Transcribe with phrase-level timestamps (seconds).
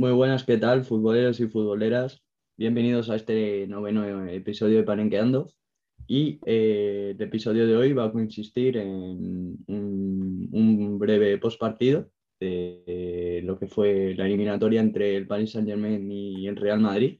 [0.00, 2.22] Muy buenas, ¿qué tal, futboleros y futboleras?
[2.56, 5.50] Bienvenidos a este noveno episodio de Parenqueando.
[6.06, 12.08] Y eh, el episodio de hoy va a consistir en un, breve postpartido
[12.40, 17.18] de lo que fue la eliminatoria entre el Paris Saint-Germain y el Real Madrid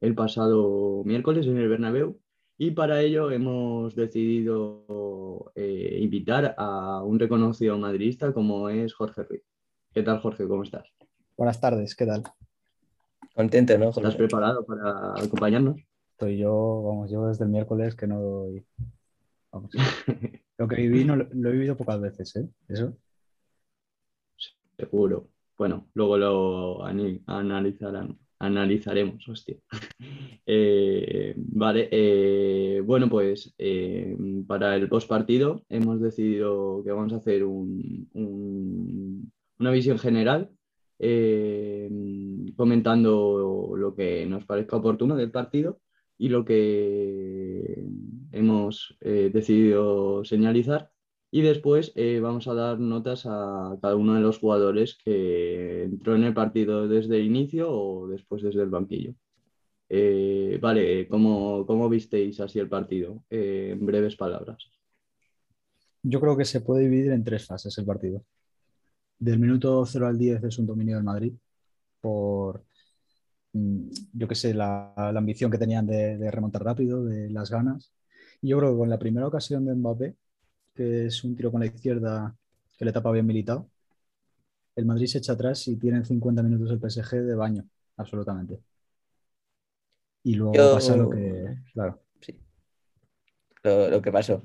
[0.00, 2.20] el pasado miércoles en el Bernabéu.
[2.58, 9.44] Y para ello hemos decidido eh, invitar a un reconocido madridista como es Jorge Ruiz.
[9.94, 10.48] ¿Qué tal, Jorge?
[10.48, 10.92] ¿Cómo estás?
[11.36, 12.22] Buenas tardes, ¿qué tal?
[13.34, 13.88] Contento, ¿no?
[13.88, 15.80] ¿Estás preparado para acompañarnos?
[16.10, 18.66] Estoy yo, vamos, yo desde el miércoles que no doy.
[19.50, 19.70] Vamos.
[20.58, 22.48] Lo que viví no, lo he vivido pocas veces, ¿eh?
[22.68, 22.96] Eso.
[24.76, 25.30] Seguro.
[25.56, 29.56] Bueno, luego lo analizarán, analizaremos, hostia.
[30.44, 37.18] Eh, vale, eh, bueno, pues eh, para el post partido hemos decidido que vamos a
[37.18, 38.10] hacer un,
[39.60, 40.50] una visión general
[41.04, 41.90] eh,
[42.56, 45.80] comentando lo que nos parezca oportuno del partido
[46.16, 47.84] y lo que
[48.30, 50.90] hemos eh, decidido señalizar.
[51.32, 56.14] Y después eh, vamos a dar notas a cada uno de los jugadores que entró
[56.14, 59.14] en el partido desde el inicio o después desde el banquillo.
[60.60, 63.24] vale, ¿cómo, ¿cómo, visteis así el partido?
[63.30, 64.70] en breves palabras.
[66.02, 68.24] Yo creo que se puede dividir en tres fases el partido
[69.22, 71.32] del minuto 0 al 10 es un dominio del Madrid
[72.00, 72.64] por,
[73.52, 77.92] mm, yo qué sé, la, ambición que tenían de, remontar rápido, de las ganas.
[78.40, 80.16] Y yo creo que con la primera ocasión de Mbappé,
[80.74, 82.36] que es un tiro con la izquierda
[82.76, 83.68] que le tapa bien militado,
[84.74, 87.64] el Madrid se echa atrás y tienen 50 minutos el PSG de baño,
[87.96, 88.60] absolutamente.
[90.24, 91.58] Y luego pasa lo que.
[91.72, 92.00] Claro.
[92.20, 92.38] Sí.
[93.62, 94.44] Lo, lo que pasó.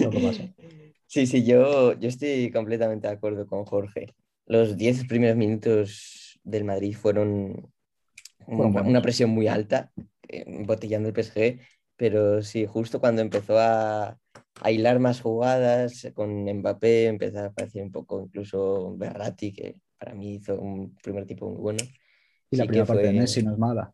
[0.00, 0.42] Lo que pasó.
[1.06, 4.14] Sí, sí, yo, yo estoy completamente de acuerdo con Jorge.
[4.46, 7.70] Los 10 primeros minutos del Madrid fueron
[8.46, 9.90] una, presión muy alta,
[10.28, 11.60] embotellando el PSG,
[11.96, 14.18] pero sí, justo cuando empezó a,
[14.60, 20.14] a hilar más jugadas con Mbappé, empezó a aparecer un poco incluso Berratti, que para
[20.14, 21.84] mí hizo un primer tipo muy bueno.
[22.50, 23.92] Y la primera parte de Messi no es mala.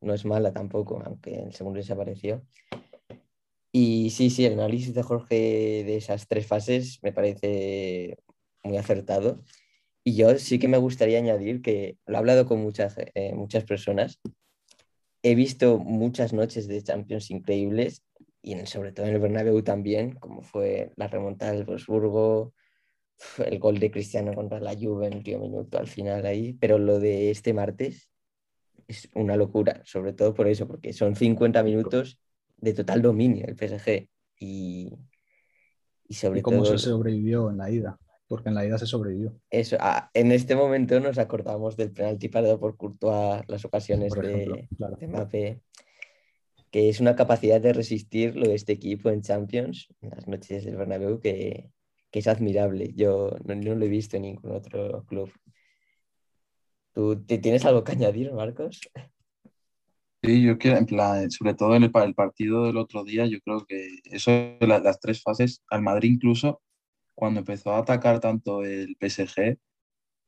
[0.00, 2.42] No es mala tampoco, aunque el segundo desapareció.
[3.76, 8.16] Y sí, sí, el análisis de Jorge de esas tres fases me parece
[8.62, 9.42] muy acertado.
[10.04, 13.64] Y yo sí que me gustaría añadir que lo he hablado con muchas, eh, muchas
[13.64, 14.20] personas.
[15.24, 18.04] He visto muchas noches de Champions increíbles
[18.42, 22.54] y sobre todo en el Bernabéu también, como fue la remontada del Wolfsburgo,
[23.44, 27.00] el gol de Cristiano contra la Juve en último minuto al final ahí, pero lo
[27.00, 28.08] de este martes
[28.86, 32.20] es una locura, sobre todo por eso, porque son 50 minutos
[32.64, 34.08] de total dominio el PSG.
[34.40, 34.92] Y,
[36.08, 37.98] y sobre cómo se sobrevivió en la ida?
[38.26, 39.38] Porque en la ida se sobrevivió.
[39.50, 44.68] Eso, ah, en este momento nos acordamos del penalti parado por Courtois, las ocasiones de,
[45.06, 45.60] Mbappé,
[46.70, 50.64] que es una capacidad de resistir lo de este equipo en Champions, en las noches
[50.64, 51.70] del Bernabéu, que,
[52.10, 52.92] que es admirable.
[52.94, 55.30] Yo no, no, lo he visto en ningún otro club.
[56.92, 58.80] ¿Tú tienes algo que añadir, Marcos?
[60.24, 63.38] Sí, yo quiero, en plan, sobre todo en el, el partido del otro día, yo
[63.40, 64.30] creo que eso,
[64.60, 66.62] las, las tres fases, al Madrid incluso,
[67.14, 69.58] cuando empezó a atacar tanto el PSG,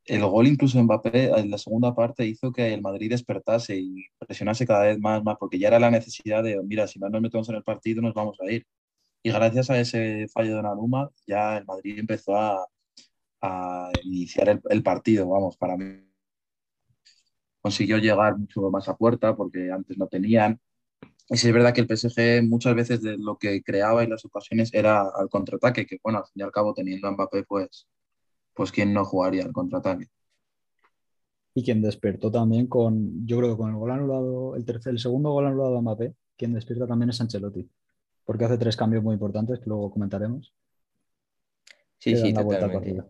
[0.06, 4.66] el gol incluso Mbappé en la segunda parte hizo que el Madrid despertase y presionase
[4.66, 7.48] cada vez más, más, porque ya era la necesidad de, mira, si no nos metemos
[7.48, 8.66] en el partido nos vamos a ir.
[9.22, 12.66] Y gracias a ese fallo de Nanuma, ya el Madrid empezó a,
[13.40, 16.06] a iniciar el, el partido, vamos, para mí
[17.66, 20.60] consiguió llegar mucho más a puerta porque antes no tenían.
[21.28, 24.24] Y sí es verdad que el PSG muchas veces de lo que creaba en las
[24.24, 27.88] ocasiones era al contraataque, que bueno, al fin y al cabo teniendo a Mbappé, pues,
[28.54, 30.06] pues quién no jugaría al contraataque.
[31.54, 35.00] Y quien despertó también con, yo creo que con el gol anulado, el, tercer, el
[35.00, 37.68] segundo gol anulado a Mbappé, quien despierta también es Ancelotti,
[38.24, 40.54] porque hace tres cambios muy importantes que luego comentaremos.
[41.98, 43.02] Sí, sí, totalmente.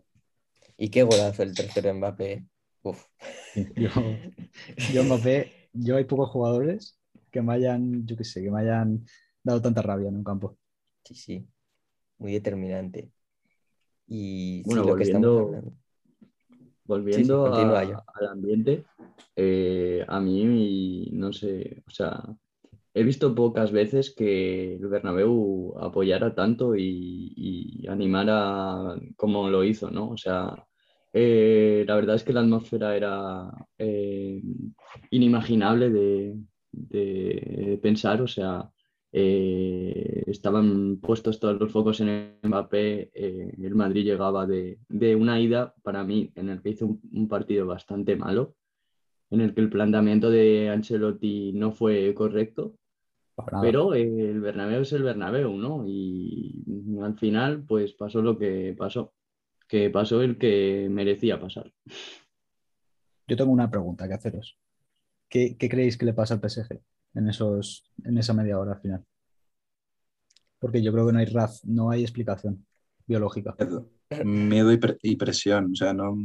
[0.77, 2.43] Y qué golazo el tercero Mbappé.
[3.75, 3.89] Yo,
[4.93, 5.03] yo
[5.73, 6.99] yo hay pocos jugadores
[7.31, 9.05] que me hayan, yo qué sé, que me hayan
[9.43, 10.57] dado tanta rabia en un campo.
[11.03, 11.47] Sí, sí,
[12.19, 13.11] muy determinante.
[14.07, 15.63] Y bueno, volviendo,
[16.85, 18.85] volviendo al ambiente,
[19.35, 22.23] eh, a mí, no sé, o sea,
[22.93, 29.91] he visto pocas veces que el Bernabéu apoyara tanto y, y animara como lo hizo,
[29.91, 30.09] ¿no?
[30.09, 30.66] O sea,
[31.19, 33.49] eh, la verdad es que la atmósfera era
[33.79, 34.39] eh,
[35.09, 38.69] inimaginable de, pensar, o sea,
[39.11, 44.77] eh, estaban puestos todos los focos en Mbappé, el Madrid llegaba de,
[45.15, 48.53] una ida para mí en el que hizo un, partido bastante malo
[49.31, 52.75] en el que el planteamiento de Ancelotti no fue correcto.
[53.61, 55.83] Pero el Bernabéu es el Bernabéu, ¿no?
[55.87, 56.63] Y
[57.01, 59.13] al final, pues pasó lo que pasó,
[59.67, 61.71] que pasó el que merecía pasar.
[63.27, 64.57] Yo tengo una pregunta que haceros.
[65.29, 66.79] ¿Qué, creéis que le pasa al PSG
[67.15, 69.03] en, esos, en esa media hora final?
[70.59, 72.65] Porque yo creo que no hay RAF, no hay explicación
[73.05, 73.55] biológica.
[74.23, 74.71] Miedo
[75.01, 75.71] y, presión.
[75.73, 76.17] O sea, no.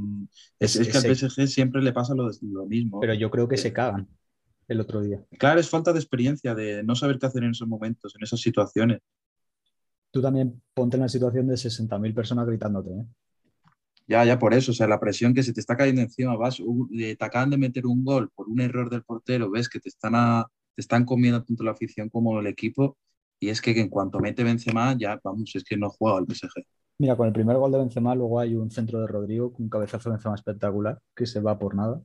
[0.58, 3.00] Es, que al PSG siempre le pasa lo, lo mismo.
[3.00, 4.08] Pero yo creo que se cagan
[4.68, 5.24] el otro día.
[5.38, 8.40] Claro, es falta de experiencia, de no saber qué hacer en esos momentos, en esas
[8.40, 9.00] situaciones.
[10.10, 12.90] Tú también ponte en la situación de 60.000 personas gritándote.
[12.90, 13.06] ¿eh?
[14.08, 16.58] Ya, ya por eso, o sea, la presión que se te está cayendo encima, vas,
[16.90, 20.12] te acaban de meter un gol por un error del portero, ves que te están,
[20.74, 22.98] te están comiendo tanto la afición como el equipo,
[23.40, 26.64] y es que, en cuanto mete Benzema, ya, vamos, es que no juega el PSG.
[26.98, 29.68] Mira, con el primer gol de Benzema, luego hay un centro de Rodrigo, con un
[29.68, 32.00] cabezazo de Benzema espectacular, que se va por nada.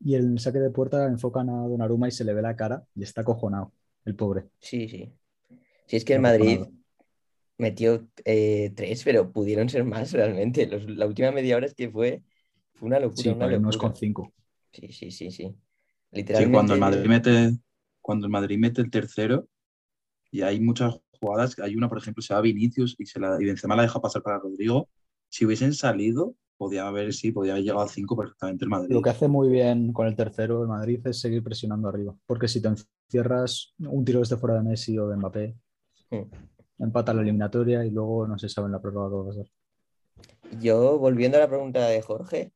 [0.00, 3.02] Y el saque de puerta enfocan a Donnarumma y se le ve la cara y
[3.02, 3.72] está cojonado,
[4.04, 4.48] el pobre.
[4.58, 5.12] Sí, sí.
[5.86, 6.60] Si es que el Madrid
[7.60, 10.66] metió eh, tres, pero pudieron ser más realmente.
[10.66, 12.22] la última media hora es que fue,
[12.74, 13.22] fue una locura.
[13.22, 14.32] Sí, una con cinco.
[14.72, 15.54] Sí, sí, sí, sí.
[16.10, 16.54] Literalmente.
[16.54, 17.58] cuando el Madrid mete,
[18.00, 19.46] cuando el Madrid mete el tercero,
[20.30, 23.44] y hay muchas jugadas, hay una, por ejemplo, se va Vinicius y, se la, y
[23.44, 24.88] Benzema la deja pasar para Rodrigo.
[25.28, 28.92] Si hubiesen salido, podía haber, sí, podía haber llegado a 5 perfectamente el Madrid.
[28.92, 32.48] Lo que hace muy bien con el tercero el Madrid es seguir presionando arriba, porque
[32.48, 35.56] si te encierras un tiro desde fuera de Messi o de Mbappé,
[36.10, 36.22] hmm.
[36.80, 39.50] Empata la eliminatoria y luego no se sabe en la prueba qué va a ser.
[40.60, 42.52] Yo, volviendo a la pregunta de Jorge,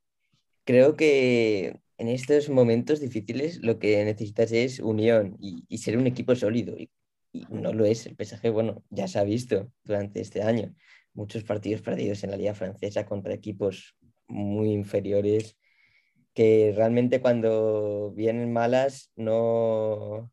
[0.64, 6.34] creo que en estos momentos difíciles lo que necesitas es unión y, ser un equipo
[6.34, 6.76] sólido.
[6.76, 6.90] Y,
[7.32, 8.06] y, no lo es.
[8.06, 10.74] El PSG, bueno, ya se ha visto durante este año
[11.14, 13.96] muchos partidos perdidos en la liga francesa contra equipos
[14.26, 15.56] muy inferiores
[16.34, 20.30] que realmente cuando vienen malas no,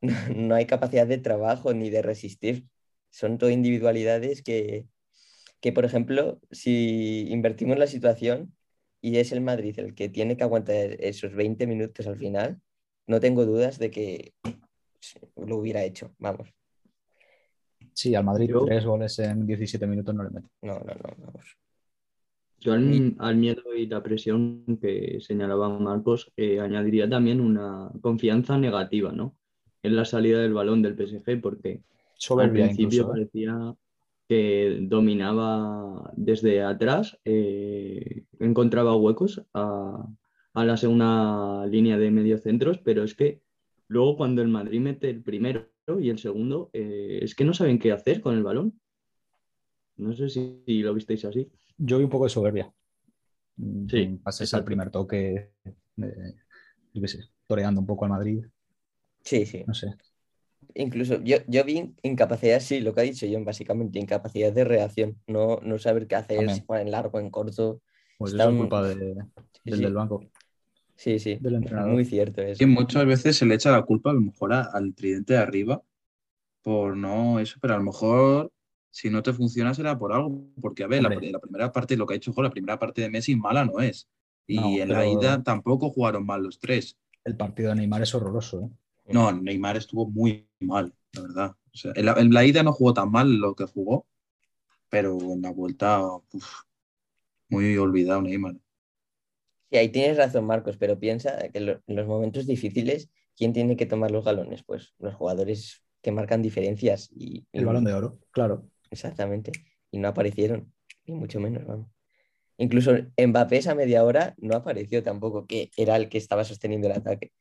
[0.34, 2.66] no, hay capacidad de trabajo ni de resistir.
[3.16, 4.84] Son todo individualidades que,
[5.62, 8.54] que, por ejemplo, si invertimos la situación
[9.00, 12.60] y es el Madrid el que tiene que aguantar esos 20 minutos al final,
[13.06, 14.34] no tengo dudas de que
[15.34, 16.52] lo hubiera hecho, vamos.
[17.94, 20.48] Sí, al Madrid tres goles en 17 minutos no le mete.
[20.60, 21.56] No, no, no, vamos.
[22.60, 29.10] Yo al, miedo y la presión que señalaba Marcos, eh, añadiría también una confianza negativa,
[29.10, 29.34] ¿no?
[29.82, 31.80] En la salida del balón del PSG, porque
[32.38, 33.06] al principio ¿eh?
[33.06, 33.74] parecía
[34.28, 40.04] que dominaba desde atrás, eh, encontraba huecos a,
[40.54, 43.42] a la segunda línea de mediocentros, pero es que
[43.88, 45.68] luego cuando el Madrid mete el primero
[46.00, 48.80] y el segundo eh, es que no saben qué hacer con el balón.
[49.96, 51.48] No sé si, lo visteis así.
[51.78, 52.72] Yo vi un poco de soberbia.
[53.88, 54.08] Sí.
[54.08, 55.52] Mm, Pases al primer toque,
[55.96, 58.44] yo qué sé, toreando un poco al Madrid.
[59.22, 59.62] Sí, sí.
[59.66, 59.94] No sé.
[60.74, 65.16] Incluso yo, yo vi incapacidad, sí, lo que ha dicho John, básicamente, incapacidad de reacción,
[65.26, 67.80] no, no saber qué hacer, si en largo, en corto.
[68.18, 69.16] Pues es culpa del,
[69.64, 70.24] del banco.
[70.96, 71.38] Sí, sí,
[71.86, 72.62] muy cierto eso.
[72.62, 75.82] Y muchas veces se le echa la culpa a lo mejor al tridente de arriba
[76.62, 78.50] por no eso, pero a lo mejor
[78.90, 82.14] si no te funciona será por algo, porque a ver, la, primera parte, lo que
[82.14, 84.08] ha hecho la primera parte de Messi mala no es.
[84.46, 86.96] Y en la ida tampoco jugaron mal los tres.
[87.24, 88.70] El partido de Neymar es horroroso, ¿eh?
[89.08, 91.56] No, Neymar estuvo muy mal, la verdad.
[91.94, 94.06] en, la, ida no jugó tan mal lo que jugó,
[94.88, 96.02] pero en la vuelta,
[97.48, 98.56] muy olvidado Neymar.
[99.70, 103.86] Sí, ahí tienes razón, Marcos, pero piensa que en los momentos difíciles, ¿quién tiene que
[103.86, 104.62] tomar los galones?
[104.64, 107.10] Pues los jugadores que marcan diferencias.
[107.12, 108.68] Y, el balón de oro, claro.
[108.90, 109.52] Exactamente.
[109.90, 110.72] Y no aparecieron,
[111.04, 111.88] ni mucho menos, vamos.
[112.58, 116.94] Incluso Mbappé esa media hora no apareció tampoco, que era el que estaba sosteniendo el
[116.94, 117.32] ataque.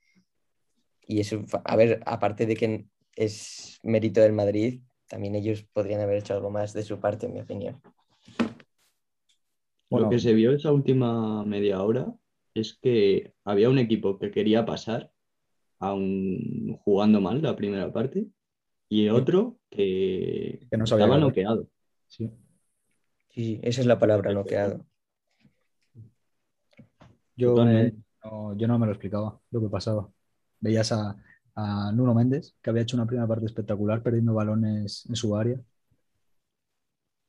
[1.08, 2.86] Y eso, a ver, aparte de que
[3.16, 7.34] es mérito del Madrid, también ellos podrían haber hecho algo más de su parte, en
[7.34, 7.82] mi opinión.
[9.90, 12.14] Lo que se vio esa última media hora
[12.54, 15.12] es que había un equipo que quería pasar,
[15.80, 18.28] aún jugando mal la primera parte,
[18.90, 21.68] y otro que, no estaba noqueado.
[22.08, 22.30] Sí.
[23.30, 24.86] sí, esa es la palabra, noqueado.
[27.36, 30.10] Yo, no, yo no me lo explicaba lo que pasaba.
[30.66, 31.16] Veías a,
[31.56, 35.60] a Nuno Méndez, que había hecho una primera parte espectacular, perdiendo balones en su área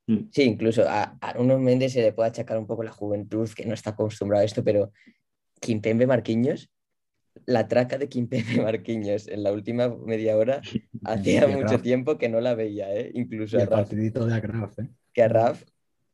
[0.06, 0.28] Mm.
[0.30, 3.66] Sí, incluso a, a unos Méndez se le puede achacar un poco la juventud, que
[3.66, 4.92] no está acostumbrado a esto, pero
[5.60, 6.70] Kimpembe Marquinhos,
[7.44, 10.60] la traca de Kimpembe Marquinhos en la última media hora,
[11.04, 13.10] hacía mucho tiempo que no la veía, ¿eh?
[13.14, 13.92] incluso a Raf.
[13.92, 14.90] ¿eh?
[15.12, 15.64] Que a Raf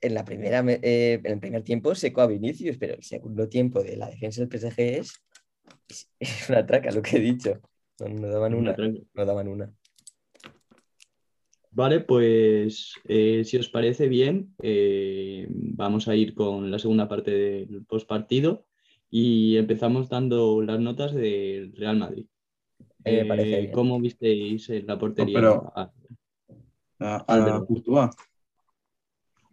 [0.01, 3.83] en, la primera, eh, en el primer tiempo secó a Vinicius, pero el segundo tiempo
[3.83, 5.23] de la defensa del PSG es
[5.93, 6.09] Es
[6.51, 7.61] una traca lo que he dicho.
[8.01, 8.77] No, no daban una.
[9.15, 9.73] No daban una.
[11.75, 17.31] Vale, pues eh, si os parece bien, eh, vamos a ir con la segunda parte
[17.31, 18.67] del postpartido
[19.09, 22.27] y empezamos dando las notas del Real Madrid.
[23.03, 23.73] Parece Eh, bien.
[23.73, 25.35] ¿Cómo visteis en la portería?
[25.35, 25.93] pero- a-
[26.99, 27.67] A, a Álvaro.
[27.67, 28.11] Courtois.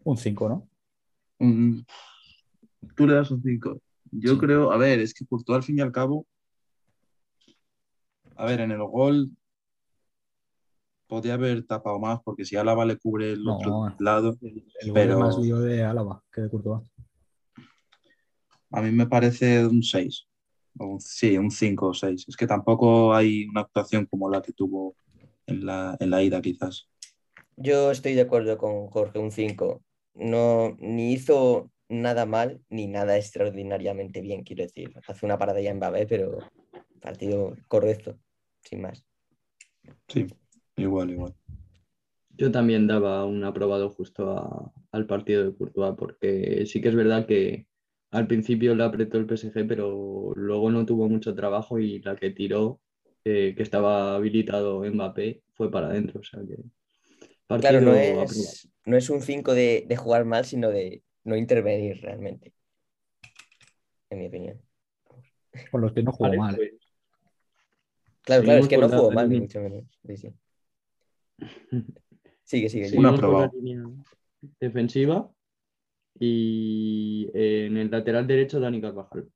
[0.04, 0.70] Un 5, ¿no?
[1.40, 1.80] Mm,
[2.96, 3.82] Tú le das un 5.
[4.12, 4.40] Yo Sí.
[4.40, 6.26] creo, a ver, es que Courtois al fin y al cabo,
[8.36, 9.30] a ver, en el gol
[11.08, 13.58] podía haber tapado más porque si Álava le cubre el No.
[13.58, 16.88] otro lado, El, el gol Pero- es más lío de Álava que de Courtois.
[18.72, 20.26] a mí me parece un 6.
[20.78, 22.26] O un- sí, un 5 o 6.
[22.28, 24.96] Es que tampoco hay una actuación como la que tuvo
[25.48, 26.88] en la, en la ida, quizás.
[27.58, 29.82] Yo estoy de acuerdo con Jorge, un 5.
[30.14, 34.94] No, ni hizo nada mal ni nada extraordinariamente bien, quiero decir.
[35.08, 36.40] Hace una parada ya en Mbappé, pero
[37.02, 38.20] partido correcto,
[38.64, 39.06] sin más.
[40.08, 40.28] Sí,
[40.76, 41.36] igual, igual.
[42.38, 46.96] Yo también daba un aprobado justo a- al partido de Courtois, porque sí que es
[46.96, 47.68] verdad que
[48.12, 52.32] al principio le apretó el PSG, pero luego no tuvo mucho trabajo y la que
[52.32, 52.82] tiró,
[53.26, 56.22] eh, que estaba habilitado Mbappé, fue para adentro.
[56.22, 56.58] O sea que
[57.48, 61.38] partido Claro, no es, no es un 5 de, de jugar mal, sino de no
[61.38, 62.54] intervenir realmente,
[64.10, 64.62] en mi opinión.
[65.72, 66.56] Con los que no jugó Vale, mal.
[66.56, 66.72] pues,
[68.22, 69.86] Claro, claro, es que no jugó mal, ni mucho menos.
[70.06, 70.34] Sí, sí.
[72.44, 72.86] Sigue, sigue.
[72.86, 73.52] Un seguimos con la aprobado.
[73.54, 73.84] línea
[74.60, 75.32] defensiva
[76.20, 79.30] y eh, en el lateral derecho Dani Carvajal.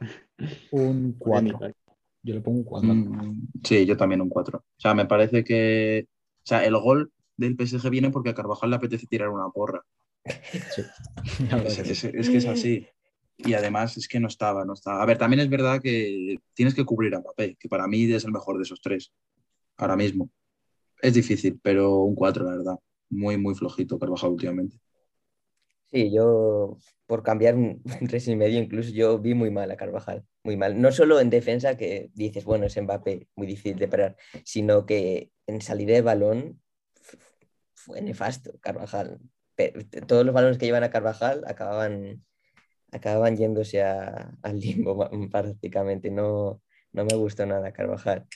[0.72, 1.58] Un 4.
[1.58, 1.80] Polémica.
[2.22, 2.92] Yo le pongo un 4.
[2.92, 4.58] Mm, sí, yo también un 4.
[4.58, 6.08] O sea, me parece que.
[6.38, 9.82] O sea, el gol del PSG viene porque a Carvajal le apetece tirar una porra.
[10.74, 10.82] Sí.
[11.66, 12.86] Es, que es- es que es así.
[13.38, 15.02] Y además es que no estaba, no estaba.
[15.02, 18.24] A ver, también es verdad que tienes que cubrir a Mbappé, que para mí es
[18.24, 19.12] el mejor de esos tres.
[19.76, 20.30] Ahora mismo.
[21.02, 22.76] Es difícil, pero un 4, la verdad.
[23.10, 24.78] Muy, muy flojito Carvajal últimamente.
[25.90, 30.24] Sí, yo por cambiar un, tres y medio, incluso yo vi muy mal a Carvajal,
[30.42, 30.80] muy mal.
[30.80, 35.30] No solo en defensa, que dices, bueno, es Mbappé, muy difícil de parar, sino que
[35.46, 36.62] en salida de balón
[37.74, 39.20] fue nefasto Carvajal.
[40.06, 42.24] Todos los balones que llevan a Carvajal acababan,
[42.92, 46.10] acababan yéndose al limbo prácticamente.
[46.10, 48.26] No, no me gustó nada Carvajal.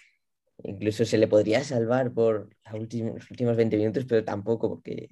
[0.62, 5.10] Incluso se le podría salvar por los últimos 20 minutos, pero tampoco porque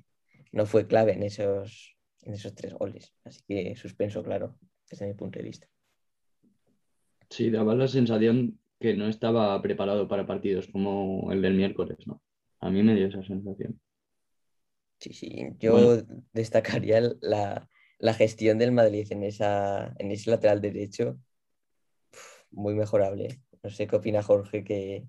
[0.52, 3.14] no fue clave en esos, en esos tres goles.
[3.24, 4.58] Así que suspenso, claro,
[4.90, 5.66] desde mi punto de vista.
[7.30, 12.22] Sí, daba la sensación que no estaba preparado para partidos como el del miércoles, ¿no?
[12.60, 13.80] A mí me dio esa sensación.
[15.00, 15.96] Sí, sí, yo Bueno.
[16.32, 21.18] destacaría la, la gestión del Madrid en, esa, en ese lateral derecho.
[22.50, 23.40] Muy mejorable.
[23.62, 25.06] No sé qué opina Jorge, que,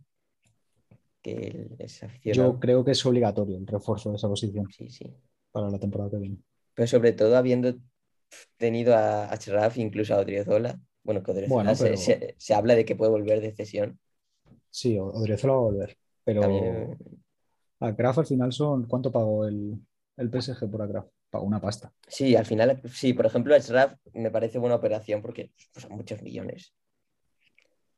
[1.21, 2.53] que es aficionado.
[2.53, 5.15] Yo creo que es obligatorio el refuerzo de esa posición Sí, sí.
[5.51, 6.37] para la temporada que viene.
[6.73, 7.75] Pero sobre todo habiendo
[8.57, 10.79] tenido a Achraf, incluso a Odriozola.
[11.03, 13.99] Bueno, que Odriozola Bueno, se, se- se habla de que puede volver de cesión.
[14.71, 15.97] Sí, Odriozola va a volver.
[16.23, 16.97] Pero También,
[17.79, 18.85] a Graf al final son.
[18.87, 19.79] ¿Cuánto pagó el,
[20.17, 21.07] el PSG por Graf?
[21.29, 21.93] Pagó una pasta.
[22.07, 26.21] Sí, al final, sí, por ejemplo, Achraf me parece buena operación porque pues, son muchos
[26.21, 26.73] millones.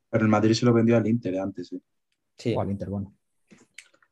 [0.09, 1.73] Pero el Madrid se lo vendió al Inter antes.
[1.73, 1.81] ¿eh?
[2.37, 3.15] Sí, O al Inter, bueno.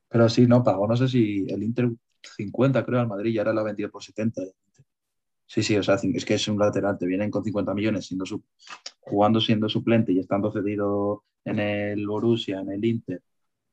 [0.09, 1.89] Pero sí, no, pagó, no sé si el Inter
[2.37, 4.41] 50, creo, al Madrid y ahora lo ha vendido por 70.
[5.45, 8.25] Sí, sí, o sea, es que es un lateral, te vienen con 50 millones siendo
[8.25, 8.43] su-
[8.99, 13.21] jugando siendo suplente y estando cedido en el Borussia, en el Inter,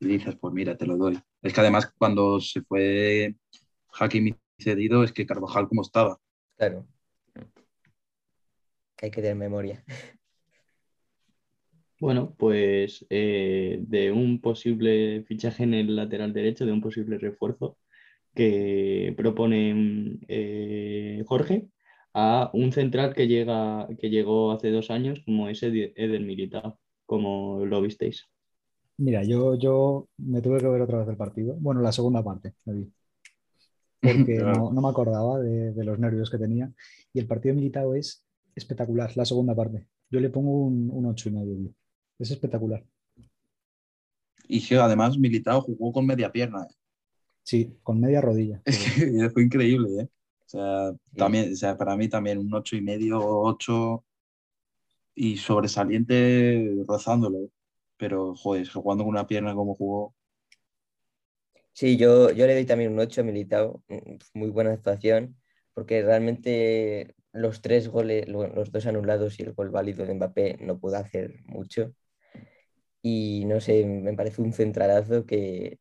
[0.00, 1.18] y dices, pues mira, te lo doy.
[1.42, 3.34] Es que además cuando se fue
[3.98, 6.18] Hakimi cedido, es que Carvajal como estaba.
[6.56, 6.86] claro.
[9.02, 9.84] Hay que tener memoria.
[11.98, 17.78] Bueno, pues eh, de un posible fichaje en el lateral derecho, de un posible refuerzo
[18.34, 21.68] que propone eh, Jorge,
[22.12, 26.78] a un central que llega, que llegó hace dos años, como ese de Eder Militao,
[27.06, 28.28] como lo visteis.
[28.98, 31.54] Mira, yo, yo me tuve que ver otra vez el partido.
[31.58, 32.92] Bueno, la segunda parte me vi.
[34.00, 36.72] Porque no, no me acordaba de, de los nervios que tenía.
[37.12, 38.24] Y el partido militado es
[38.54, 39.86] espectacular, la segunda parte.
[40.10, 41.74] Yo le pongo un, un 8 y medio.
[42.18, 42.84] Es espectacular.
[44.48, 46.62] Y que además Militao jugó con media pierna.
[46.64, 46.74] ¿eh?
[47.42, 48.60] Sí, con media rodilla.
[48.64, 50.08] Es que fue increíble, ¿eh?
[50.46, 54.04] O sea, también, o sea, para mí también un ocho y medio, ocho
[55.14, 57.50] y sobresaliente rozándolo.
[57.98, 60.14] Pero, joder, jugando con una pierna como jugó.
[61.72, 65.36] Sí, yo, yo le doy también un 8 a Militao, mm, muy buena actuación,
[65.74, 70.56] porque realmente los tres goles, lo- los dos anulados y el gol válido de Mbappé
[70.60, 71.92] no pudo hacer mucho.
[73.02, 75.78] y no sé, me parece un centralazo que,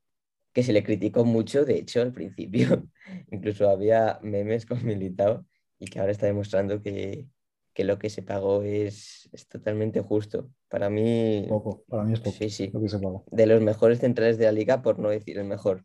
[0.54, 2.88] que se le criticó mucho, de hecho, al principio.
[3.32, 5.46] Incluso había memes con Militao
[5.80, 7.28] y que ahora está demostrando que,
[7.76, 10.50] que lo que se pagó es, es, totalmente justo.
[10.70, 11.46] Para mí...
[11.50, 12.72] Poco, para mí es poco Sí, sí.
[12.74, 13.22] lo que se paga.
[13.30, 15.84] De los mejores centrales de la liga, por no decir el mejor.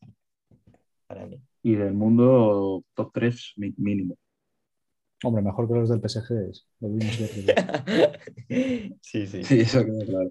[1.09, 1.43] Para mí.
[1.65, 4.17] Y del mundo, top 3 mínimo.
[5.25, 6.67] Hombre, mejor que los del PSG es.
[6.79, 7.85] Lo vimos día.
[9.03, 10.31] sí, sí, Sí, eso queda claro.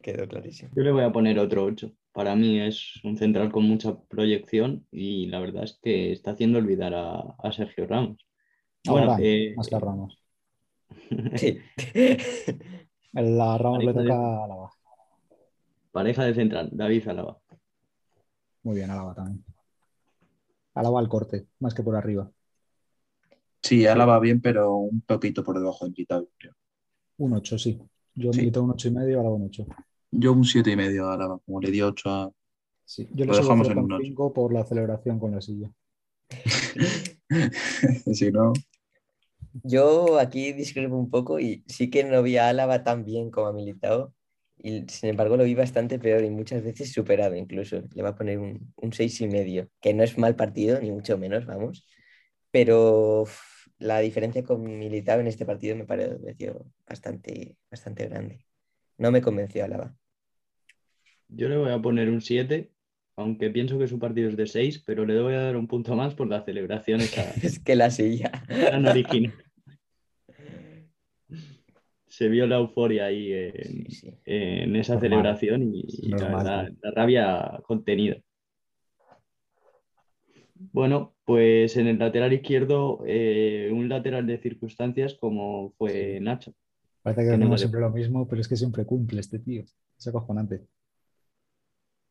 [0.00, 0.70] quedó clarísimo.
[0.74, 1.92] Yo le voy a poner otro 8.
[2.12, 6.58] Para mí es un central con mucha proyección y la verdad es que está haciendo
[6.58, 8.24] olvidar a, a Sergio Ramos.
[8.84, 10.18] Bueno, Ahora, eh, más que a Ramos.
[11.36, 11.58] Sí.
[13.14, 14.70] El- A Ramos le Pareja de- toca a Alaba.
[15.92, 17.38] pareja de central, David Alaba.
[18.62, 19.44] Muy bien, Alaba también.
[20.74, 22.30] Alaba al corte, más que por arriba.
[23.62, 26.54] Sí, Ala va bien, pero un poquito por debajo de Militao, creo.
[27.18, 27.80] Un 8, sí.
[28.14, 28.40] Yo Sí.
[28.42, 29.66] quito un 8 y medio, Alaba un 8.
[30.12, 32.30] Yo un 7 y medio a Álava, como le di 8 a...
[32.84, 33.08] Sí.
[33.12, 35.70] Yo Lo dejamos en un 0,5 por la celebración con la silla.
[38.14, 38.52] si no,
[39.62, 43.48] Yo aquí discrepo un poco y sí que no vi a Álava tan bien como
[43.48, 44.14] a Militao.
[44.60, 47.82] Y sin embargo lo vi bastante peor y muchas veces superado incluso.
[47.94, 50.90] Le va a poner un, un seis y medio, que no es mal partido, ni
[50.90, 51.86] mucho menos, vamos.
[52.50, 53.24] Pero
[53.78, 58.44] la diferencia con Militao en este partido me pareció bastante, bastante grande.
[58.96, 59.94] No me convenció Álava.
[61.28, 62.72] Yo le voy a poner un 7,
[63.16, 65.94] aunque pienso que su partido es de 6, pero le voy a dar un punto
[65.94, 68.32] más por la celebración esa Es que la silla.
[68.48, 69.34] tan original.
[72.18, 74.14] Se vio la euforia ahí en, Sí, sí.
[74.24, 75.10] en esa Normal.
[75.10, 78.16] celebración y, y la, verdad, rabia contenida.
[80.72, 86.52] Bueno, pues en el lateral izquierdo, eh, un lateral de circunstancias como fue Nacho.
[87.02, 87.58] Parece que Que no hacemos vale.
[87.58, 89.62] siempre lo mismo, pero es que siempre cumple este tío.
[89.96, 90.66] Es acojonante.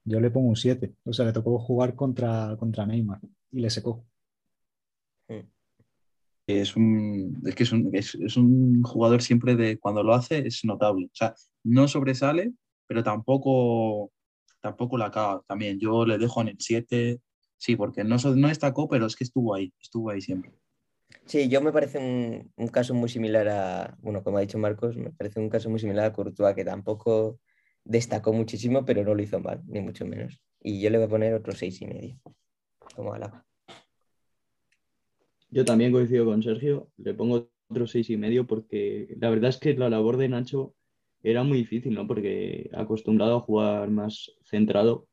[0.06, 0.94] Yo le pongo un 7.
[1.04, 3.20] O sea, le tocó jugar contra, contra Neymar
[3.52, 4.06] y le secó.
[6.48, 10.64] Es un, es que es un, es, un jugador siempre de cuando lo hace es
[10.64, 11.08] notable.
[11.08, 12.54] O sea, no sobresale,
[12.88, 14.12] pero tampoco,
[14.62, 15.42] tampoco la caga.
[15.48, 17.20] También yo le dejo en el 7,
[17.58, 20.54] sí, porque no, no destacó, pero es que estuvo ahí, estuvo ahí siempre.
[21.26, 24.96] Sí, yo me parece un, un caso muy similar a, bueno, como ha dicho Marcos,
[24.96, 27.40] me parece un caso muy similar a Courtois, que tampoco
[27.84, 30.42] destacó muchísimo, pero no lo hizo mal, ni mucho menos.
[30.62, 32.20] Y yo le voy a poner otro seis y medio,
[32.96, 33.14] como.
[35.50, 39.58] Yo también coincido con Sergio, le pongo otro seis y medio porque la verdad es
[39.58, 40.74] que la labor de Nacho
[41.24, 42.08] era muy difícil, ¿no?
[42.08, 45.08] Porque acostumbrado a jugar más centrado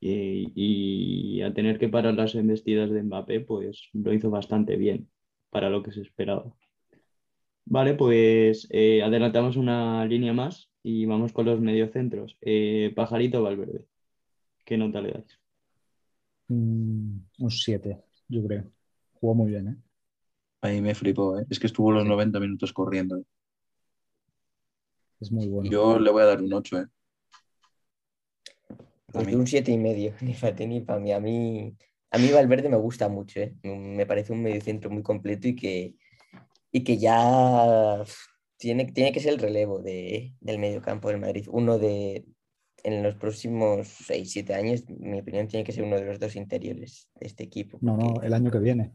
[0.00, 5.08] y, a tener que parar las embestidas de Mbappé, pues lo hizo bastante bien
[5.50, 6.54] para lo que se esperaba.
[7.66, 12.36] Vale, pues eh, adelantamos una línea más y vamos con los mediocentros.
[12.40, 13.84] Eh, Pajarito Valverde,
[14.64, 15.40] ¿qué nota le dais?
[16.48, 17.98] Mm, un 7,
[18.28, 18.79] yo creo.
[19.20, 19.76] Jugó muy bien, ¿eh?
[20.62, 21.46] Ahí me flipó, ¿eh?
[21.48, 23.18] Es que estuvo los 90 minutos corriendo.
[23.18, 23.24] ¿eh?
[25.20, 25.70] Es muy bueno.
[25.70, 26.86] Yo le voy a dar un 8, ¿eh?
[29.12, 31.12] Pues un siete y medio, ni para ti ni para mí.
[31.12, 31.76] A mí,
[32.10, 33.54] a mí Valverde me gusta mucho, ¿eh?
[33.62, 35.94] Me parece un mediocentro muy completo y que,
[36.72, 38.02] y que ya
[38.56, 41.46] tiene, tiene que ser el relevo de, del mediocampo del Madrid.
[41.50, 42.24] Uno de,
[42.84, 46.36] en los próximos 6, 7 años, mi opinión, tiene que ser uno de los dos
[46.36, 47.78] interiores de este equipo.
[47.80, 48.92] No, no, el año que viene.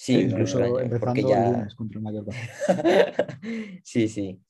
[0.00, 1.50] Sí, Incluso el año, empezando porque el ya...
[1.50, 2.32] lunes contra el Mallorca.
[3.82, 4.40] sí, sí.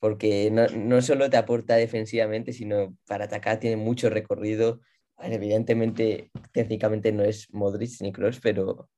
[0.00, 4.80] Porque no, no solo te aporta defensivamente, sino para atacar tiene mucho recorrido.
[5.18, 8.88] Vale, evidentemente, técnicamente no es Modric ni Kroos, pero,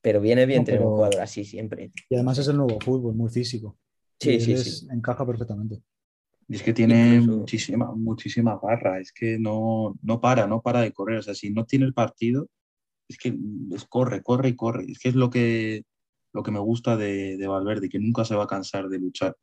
[0.00, 1.92] pero viene bien No, tener un pero- jugador así siempre.
[2.10, 3.78] Y además es el nuevo fútbol, muy físico.
[4.18, 4.88] Sí, sí, sí.
[4.90, 5.82] encaja perfectamente.
[6.48, 10.80] Y es que tiene Incluso- muchísima, muchísima garra, es que no, no para, no para
[10.80, 11.18] de correr.
[11.18, 12.48] O sea, si no tiene el partido,
[13.08, 13.36] es que
[13.72, 14.84] es corre, corre y corre.
[14.90, 15.84] Es que es lo que,
[16.32, 19.36] lo que me gusta de, de Valverde, que nunca se va a cansar de luchar.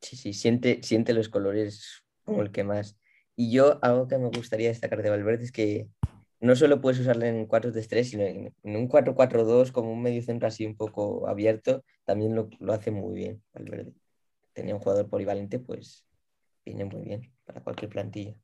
[0.00, 2.96] Sí, sí, siente, siente los colores como el que más.
[3.36, 5.88] Y yo, algo que me gustaría destacar de Valverde es que
[6.40, 10.46] no solo puedes usarlo en 4-3-3, sino en, en un 4-4-2, como un medio centro
[10.46, 13.94] así un poco abierto, también lo, lo hace muy bien Valverde.
[14.52, 16.06] Tenía un jugador polivalente, pues
[16.64, 18.36] viene muy bien para cualquier plantilla.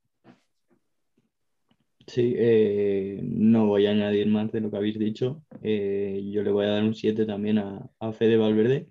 [2.07, 5.45] Sí, eh, no voy a añadir más de lo que habéis dicho.
[5.63, 8.89] Eh, yo le voy a dar un 7 también a, a Fede Valverde,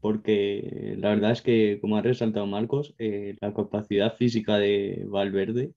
[0.00, 5.74] porque la verdad es que, como ha resaltado Marcos, eh, la capacidad física de Valverde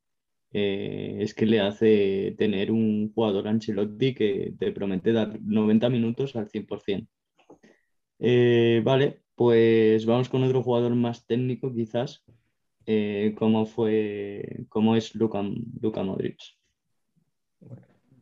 [0.52, 6.50] es que le hace tener un jugador Ancelotti que te promete dar 90 minutos al
[6.50, 7.10] 100%.
[8.20, 12.26] Eh, vale, pues vamos con otro jugador más técnico quizás,
[13.38, 14.66] cómo fue,
[14.98, 15.44] es Luka,
[15.82, 16.40] Luka Modric.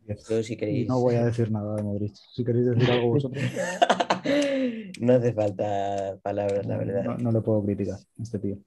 [0.06, 0.86] Yo, si queréis...
[0.88, 2.14] No voy a decir nada de Modric.
[2.14, 3.42] Si queréis decir algo vosotros,
[5.00, 7.04] no hace falta palabras, la verdad.
[7.04, 8.58] no, no le puedo criticar a este tío.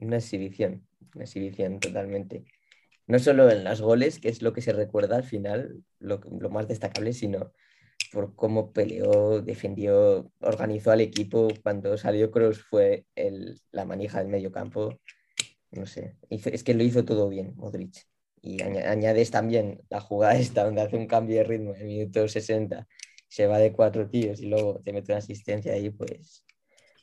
[0.00, 2.44] Una exhibición, una exhibición totalmente.
[3.06, 6.50] No solo en los goles, que es lo que se recuerda al final, lo, lo
[6.50, 7.52] más destacable, sino
[8.12, 11.48] por cómo peleó, defendió, organizó al equipo.
[11.62, 14.98] Cuando salió Cross fue el, la manija del medio campo.
[15.70, 17.94] No sé, hizo- es que lo hizo todo bien, Modric.
[18.42, 21.86] Y aña- añades también la jugada esta donde hace un cambio de ritmo en el
[21.88, 22.86] minuto 60,
[23.28, 26.44] se va de cuatro tíos y luego te mete una asistencia ahí, pues,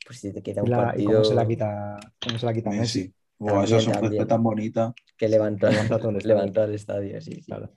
[0.06, 2.46] pues si te queda Y, un la- y partido cómo se la quita, cómo se
[2.46, 3.00] la quita Messi.
[3.00, 3.14] Messi.
[3.38, 4.26] Buah, esa sorpresa también.
[4.26, 4.94] tan bonita.
[5.16, 6.34] que levantó, Levanta todo el estadio.
[6.34, 7.42] levantó al estadio, sí, sí.
[7.46, 7.72] Claro.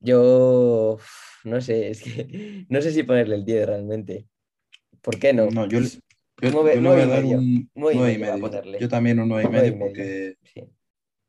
[0.00, 0.98] Yo
[1.44, 4.26] no sé, es que no sé si ponerle el 10 realmente.
[5.00, 5.46] ¿Por qué no?
[5.50, 6.00] No, yo, le- yo,
[6.40, 6.74] le voy a
[7.04, 8.78] y dar un Nueve y 9 y medio.
[8.80, 9.86] Yo también un 9 y Nueve y medio medio.
[9.86, 10.68] porque Sí,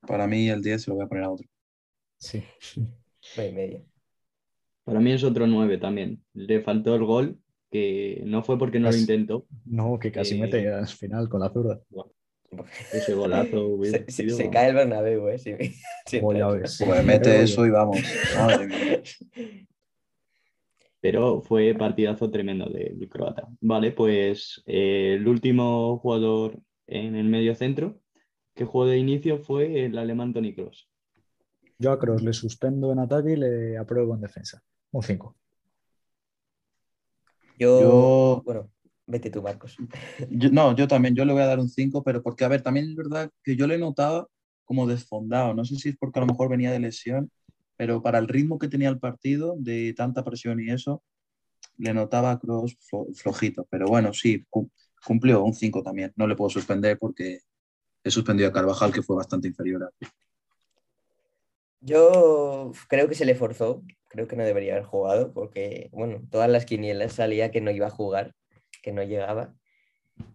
[0.08, 1.48] para mí el 10 se lo voy a poner a otro.
[2.17, 2.43] Sí.
[3.38, 3.86] nueve y medio.
[4.84, 6.24] Para mí es otro 9 también.
[6.34, 7.38] Le faltó el gol,
[7.70, 9.46] que no fue porque no lo intentó.
[9.65, 11.82] No, que casi Eh, mete al final con la zurda.
[12.93, 15.36] Ese golazo Se, se- cae el Bernabéu, ¿eh?
[16.24, 16.82] Oh, entra ves.
[16.86, 17.98] Pues mete pero eso y vamos.
[18.38, 19.02] Madre mía.
[21.02, 23.48] Pero fue partidazo tremendo del croata.
[23.62, 28.00] Vale, pues eh, el último jugador en el medio centro
[28.58, 30.89] que jugó de inicio fue el alemán Toni Kroos.
[31.80, 34.62] Yo a Kroos le suspendo en ataque y le apruebo en defensa.
[34.91, 35.36] Un 5.
[37.60, 38.70] Yo, Yo, bueno,
[39.06, 39.76] vete tú, Marcos.
[40.30, 42.62] yo- no, yo también, yo le voy a dar un 5, pero porque, a ver,
[42.62, 44.28] también es verdad que yo le notaba
[44.65, 45.54] como desfondado.
[45.54, 47.32] No sé si es porque a lo mejor venía de lesión,
[47.78, 51.04] pero para el ritmo que tenía el partido, de tanta presión y eso,
[51.78, 53.67] le notaba a Kroos flo- flojito.
[53.70, 54.72] Pero bueno, sí, cu-
[55.06, 56.13] cumplió un 5 también.
[56.15, 57.39] No le puedo suspender porque
[58.10, 59.89] he a Carvajal, que fue bastante inferior a
[61.82, 66.50] Yo creo que se le forzó, creo que no debería haber jugado porque, bueno, todas
[66.50, 68.34] las quinielas salía que no iba a jugar,
[68.82, 69.56] que no llegaba.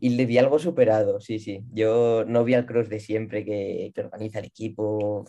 [0.01, 1.65] Y le vi algo superado, sí, sí.
[1.73, 5.27] Yo no vi al cross de siempre que, que organiza el equipo.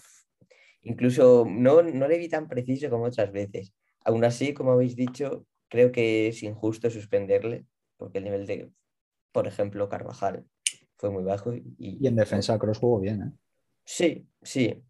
[0.82, 3.74] Incluso no, no le vi tan preciso como otras veces.
[4.06, 7.66] Aún así, como habéis dicho, creo que es injusto suspenderle
[7.98, 8.70] porque el nivel de,
[9.32, 10.46] por ejemplo, Carvajal
[11.04, 11.54] fue muy bajo.
[11.54, 13.32] Y, Y en defensa Kroos jugó bien, ¿eh?
[13.84, 14.82] Sí, sí.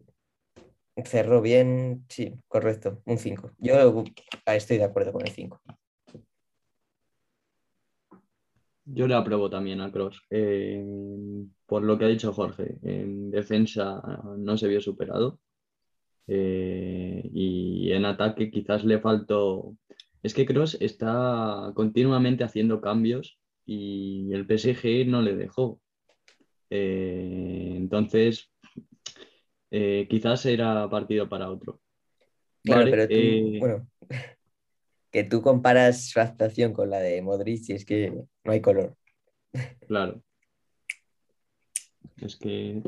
[1.04, 3.50] Cerró bien, sí, correcto, un 5.
[3.58, 4.04] Yo
[4.46, 5.60] estoy de acuerdo con el 5.
[8.84, 10.22] Yo le apruebo también a Kroos.
[10.30, 10.84] Eh,
[11.66, 14.00] por lo que ha dicho Jorge, en defensa
[14.38, 15.40] no se vio superado.
[16.28, 19.76] Eh, y en ataque quizás le faltó.
[20.22, 25.80] Es que Kroos está continuamente haciendo cambios y el PSG no le dejó.
[26.70, 28.50] Eh, entonces,
[29.70, 31.80] eh, quizás era partido para otro.
[32.62, 33.88] Claro, Vale, pero tú, eh, bueno,
[35.10, 38.10] que tú comparas su actuación con la de Modric y es que
[38.44, 38.96] no hay color.
[39.86, 40.22] Claro.
[42.16, 42.82] Es que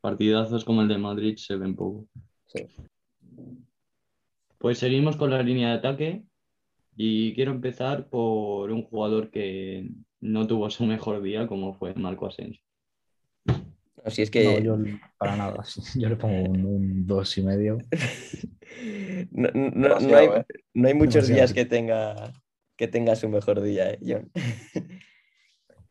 [0.00, 2.06] partidazos como el de Madrid se ven poco.
[2.46, 2.66] Sí.
[4.58, 6.24] Pues seguimos con la línea de ataque
[6.96, 12.26] y quiero empezar por un jugador que no tuvo su mejor día como fue Marco
[12.26, 12.62] Asensio.
[14.04, 14.78] No, si es que No, yo
[15.18, 15.64] para nada.
[15.96, 17.78] Yo le pongo un, un dos y medio.
[19.30, 20.44] no, no- no hay, ¿eh?
[20.74, 22.32] no hay muchos Demasiado, días que tenga,
[22.76, 24.30] que tenga su mejor día, ¿eh, John?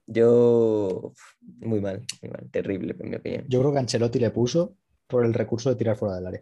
[0.07, 1.13] Yo,
[1.59, 3.45] muy mal, muy mal, terrible, en mi opinión.
[3.47, 4.75] Yo creo que Ancelotti le puso
[5.07, 6.41] por el recurso de tirar fuera del área.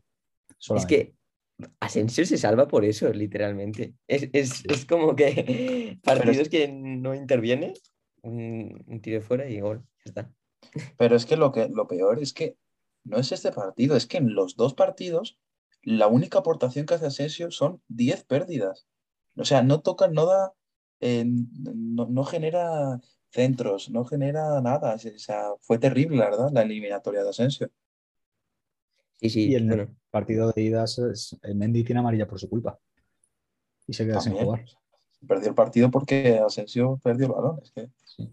[0.76, 1.16] Es que
[1.82, 3.96] Asensio se salva por eso, literalmente.
[4.08, 7.74] Es, es- es como que partidos que no interviene,
[8.22, 10.32] un, un tiro fuera y gol, ya está.
[10.98, 12.58] Pero es que lo, que lo peor es que
[13.04, 15.38] no es este partido, es que en los dos partidos
[15.82, 18.88] la única aportación que hace Asensio son 10 pérdidas.
[19.36, 20.54] O sea, no toca, no da,
[21.00, 23.00] eh, no, no genera
[23.30, 24.96] centros, no genera nada.
[24.96, 27.70] O sea, fue terrible, la verdad, la eliminatoria de Asensio.
[29.20, 32.50] Sí, sí, Y el bueno, partido de ida, es- el Mendy tiene amarilla por su
[32.50, 32.80] culpa.
[33.88, 34.66] Y se queda sin jugar.
[35.28, 37.60] Perdió el partido porque Asensio perdió el balón.
[37.64, 38.30] Es que sí,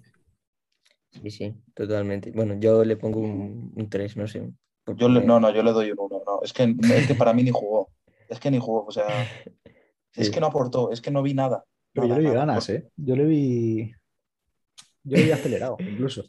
[1.28, 2.30] sí, totalmente.
[2.32, 4.50] Bueno, yo le pongo un 3, no sé.
[4.96, 6.22] yo le- no, no, yo le doy un 1.
[6.26, 7.88] No, es, que, es que para mí ni jugó.
[8.28, 8.84] Es que ni jugó.
[8.86, 9.06] O sea,
[10.14, 10.32] es Sí.
[10.32, 11.64] que no aportó, es que no vi nada.
[11.92, 12.38] Pero yo le vi nada.
[12.40, 12.88] ganas, ¿eh?
[12.96, 13.92] Yo le vi.
[15.04, 16.24] Yo le vi acelerado, incluso.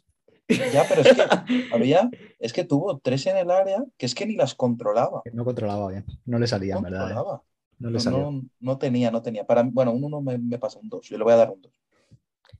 [0.48, 1.22] Ya, pero es que
[1.72, 5.22] había, es que tuvo tres en el área que es que ni las controlaba.
[5.32, 6.04] No controlaba bien.
[6.24, 7.10] No le salía, en verdad.
[7.10, 7.14] ¿eh?
[7.14, 7.42] controlaba.
[7.78, 8.18] No le No, salía.
[8.20, 9.44] no, no tenía, no tenía.
[9.44, 11.08] Para, bueno, un uno me, me pasa un 2.
[11.08, 11.72] Yo le voy a dar un 2.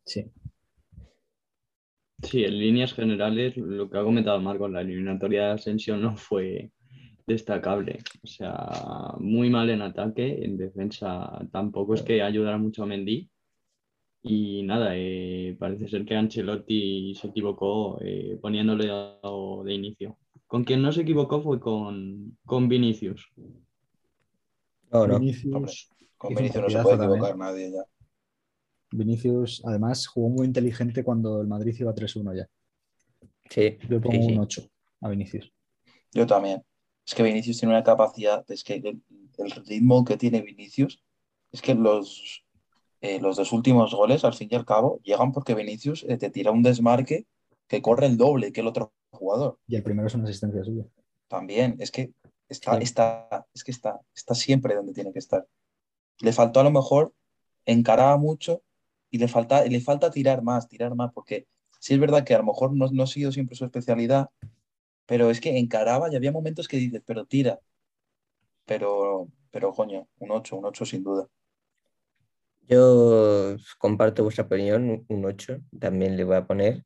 [0.05, 0.27] Sí.
[2.23, 6.71] Sí, en líneas generales, lo que ha comentado Marco, la eliminatoria de Ascensión no fue
[7.27, 7.99] destacable.
[8.23, 13.31] O sea, muy mal en ataque, en defensa tampoco es que ayudara mucho a Mendy.
[14.23, 18.87] Y nada, eh, parece ser que Ancelotti se equivocó eh, poniéndole
[19.65, 20.19] de inicio.
[20.47, 23.31] Con quien no se equivocó fue con, con Vinicius.
[24.93, 25.19] No, no.
[25.21, 27.25] Vinicius, Con Vinicius no se puede también.
[27.25, 27.85] equivocar nadie ya.
[28.97, 32.49] Vinicius, además, jugó muy inteligente cuando el Madrid iba 3-1 ya.
[33.51, 34.33] Sí, Yo pongo sí, sí.
[34.33, 34.69] un 8
[35.03, 35.53] a Vinicius.
[36.13, 36.63] Yo también.
[37.07, 39.01] Es que Vinicius tiene una capacidad, es que el,
[39.39, 41.01] el ritmo que tiene Vinicius,
[41.53, 42.45] es que los,
[43.01, 46.31] eh, los dos últimos goles, al fin y al cabo, llegan porque Vinicius eh, te
[46.31, 47.27] tira un desmarque
[47.69, 49.59] que corre el doble que el otro jugador.
[49.69, 50.85] Y el primero es una asistencia suya.
[51.29, 52.13] También, es que
[52.49, 52.83] está, Sí.
[52.83, 55.47] está, es que está, está siempre donde tiene que estar.
[56.21, 57.13] Le faltó a lo mejor,
[57.67, 58.63] encaraba mucho
[59.17, 61.47] y le falta, le falta tirar más, tirar más, porque
[61.81, 64.29] sí es verdad que a lo mejor no, no ha sido siempre su especialidad,
[65.07, 67.59] pero es que encaraba y había momentos que dices, pero tira.
[68.67, 71.29] Pero, pero coño, un 8, un 8 sin duda.
[72.69, 76.85] Yo comparto vuestra opinión, un 8 también le voy a poner.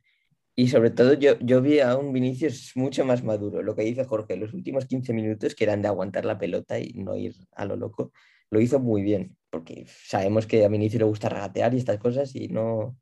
[0.54, 4.04] Y sobre todo yo, yo vi a un Vinicius mucho más maduro, lo que dice
[4.04, 7.64] Jorge, los últimos 15 minutos que eran de aguantar la pelota y no ir a
[7.64, 8.12] lo loco,
[8.50, 12.34] lo hizo muy bien, porque sabemos que a Vinicius le gusta regatear y estas cosas
[12.34, 12.96] y no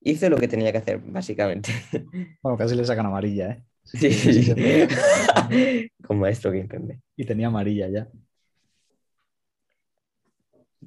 [0.00, 1.70] hizo lo que tenía que hacer, básicamente.
[2.42, 3.64] Bueno, casi le sacan amarilla, ¿eh?
[3.84, 4.54] Sí, Sí, sí.
[6.06, 7.00] Con maestro Kimpembe.
[7.16, 8.08] Y tenía amarilla ya.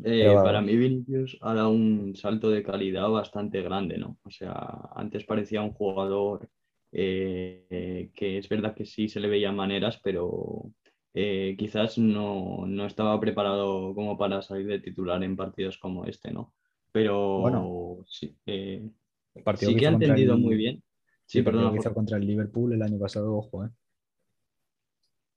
[0.03, 4.17] Eh, para mí Vinicius ha dado un salto de calidad bastante grande, ¿no?
[4.23, 6.49] O sea, antes parecía un jugador
[6.91, 10.71] eh, eh, que es verdad que sí se le veían maneras, pero
[11.13, 16.31] eh, quizás no, no estaba preparado como para salir de titular en partidos como este,
[16.31, 16.53] ¿no?
[16.91, 17.73] Pero Bueno.
[18.07, 18.89] sí, eh,
[19.35, 20.83] El partido sí que ha entendido el- muy bien.
[21.25, 23.69] Sí, Sí, que hizo contra el Liverpool el año pasado, ojo, ¿eh?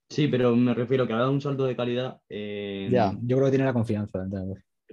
[0.09, 3.47] Sí, pero me refiero que ha dado un salto de calidad eh, Ya, yo creo
[3.47, 4.25] que tiene la confianza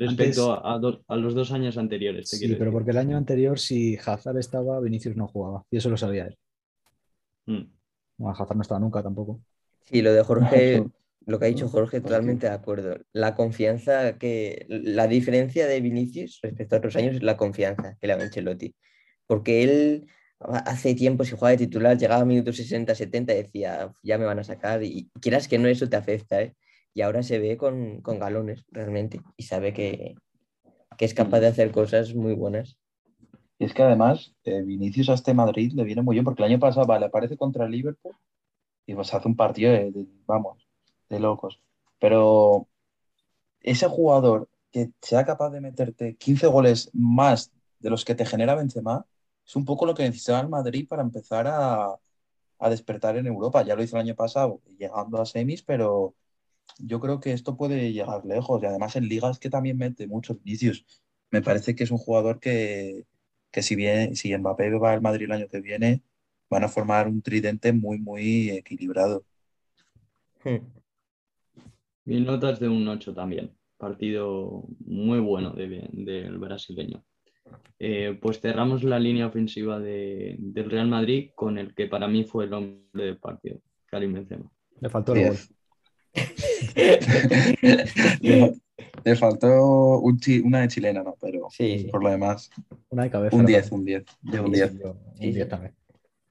[0.04, 2.28] respecto a, a do- a los dos años anteriores.
[2.30, 2.72] te Sí, pero decir.
[2.72, 5.66] porque el año anterior, si Hazard estaba, Vinicius no jugaba.
[5.70, 6.38] Y eso lo sabía él.
[7.48, 7.68] Mm.
[8.18, 9.42] Bueno, Hazard no estaba nunca tampoco.
[9.92, 10.84] Sí, lo de Jorge,
[11.26, 12.98] lo que ha dicho Jorge, totalmente de acuerdo.
[13.12, 18.08] La confianza que, la diferencia de Vinicius respecto a otros años es la confianza que
[18.08, 18.74] le da Ancelotti.
[19.28, 20.08] Porque él
[20.40, 23.98] ha- hace tiempo, si jugaba de titular, llegaba a minutos 60, 70 y decía, "Uf,
[24.04, 24.82] ya me van a sacar.
[24.84, 26.56] Y quieras que no, eso te afecta, ¿eh?
[26.94, 29.22] Y ahora se ve con, con galones, realmente.
[29.38, 30.16] Y sabe que,
[30.98, 32.78] que es capaz de hacer cosas muy buenas.
[33.60, 36.50] Y es que además, eh, Vinicius a este Madrid le viene muy bien, porque el
[36.50, 38.16] año pasado, vale, aparece contra el Liverpool
[38.86, 40.68] y pues hace un partido de, de- vamos,
[41.10, 41.62] de locos.
[42.00, 42.68] Pero
[43.62, 48.56] ese jugador que sea capaz de meterte 15 goles más de los que te genera
[48.56, 49.06] Benzema,
[49.46, 51.96] es un poco lo que necesitaba el Madrid para empezar a,
[52.60, 53.64] a despertar en Europa.
[53.64, 56.16] Ya lo hizo el año pasado, llegando a semis, pero
[56.80, 58.62] yo creo que esto puede llegar lejos.
[58.64, 60.86] Y además en ligas que también mete muchos Vinicius.
[61.32, 63.06] Me parece que es un jugador que,
[63.52, 66.04] que si bien, si Mbappé va al Madrid el año que viene,
[66.52, 69.24] van a formar un tridente muy, muy equilibrado.
[70.44, 70.58] Hmm.
[72.06, 73.52] Mi nota es de un 8 también.
[73.78, 77.04] Partido muy bueno de- del brasileño.
[77.78, 82.24] Eh, pues cerramos la línea ofensiva de- del Real Madrid con el que para mí
[82.24, 84.52] fue el hombre del partido, Karim Benzema.
[84.80, 85.38] Le faltó el gol.
[88.22, 88.54] Le,
[89.06, 91.16] le faltó un chi- una de chilena, ¿no?
[91.22, 91.86] Pero Sí, sí.
[91.86, 92.50] por lo demás,
[92.90, 93.36] Una de cabeza.
[93.36, 93.78] un la 10, verdad.
[93.78, 94.04] un 10.
[94.24, 94.72] Yo Sí, un 10.
[94.72, 95.32] sí, yo- un Sí, sí.
[95.34, 95.76] 10 también.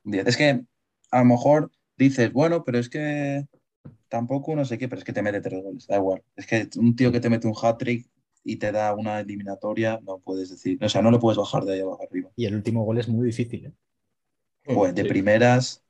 [0.05, 0.27] Un 10.
[0.27, 0.63] Es que
[1.11, 3.47] a lo mejor dices, bueno, pero es que
[4.09, 6.23] tampoco no sé qué, pero es que te mete tres goles, da igual.
[6.37, 8.09] Es que un tío que te mete un hat-trick
[8.45, 11.75] y te da una eliminatoria, no puedes decir, o sea, no lo puedes bajar de
[11.75, 12.31] ahí abajo arriba.
[12.37, 13.67] Y el último gol es muy difícil.
[13.67, 13.73] ¿eh?
[14.65, 15.09] Pues de Sí.
[15.09, 15.85] primeras,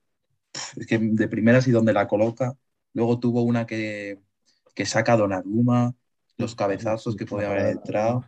[0.77, 2.57] es que de primeras y donde la coloca.
[2.94, 4.20] Luego tuvo una que,
[4.75, 5.94] que saca a Donnarumma,
[6.38, 8.25] los cabezazos que podía haber entrado.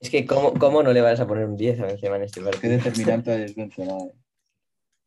[0.00, 2.40] Es que, ¿cómo, cómo no le vas a poner un 10 a Benzema en este
[2.60, 2.70] Qué partido?
[2.70, 3.92] determinante es Benzema.
[4.04, 4.12] eh.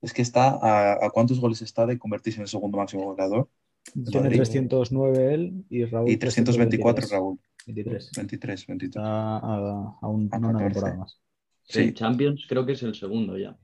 [0.06, 3.50] Es que está a, a cuántos goles está de convertirse en el segundo máximo goleador
[3.94, 4.38] Tiene Madrid.
[4.38, 6.10] 309 él y Raúl.
[6.12, 7.12] y 324 323.
[7.12, 7.40] Raúl.
[7.66, 8.12] 23.
[8.16, 8.90] 23, 23.
[8.90, 10.64] Está a, a un- una 14.
[10.66, 11.20] temporada más.
[11.64, 13.58] Sí, En Champions creo que es el segundo ya.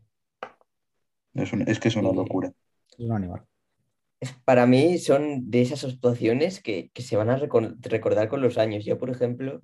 [1.35, 2.51] es, un- es que es una locura.
[2.89, 3.43] Es un animal.
[4.45, 8.57] Para mí son de esas actuaciones que, que se van a recor- recordar con los
[8.57, 8.83] años.
[8.85, 9.61] Yo, por ejemplo,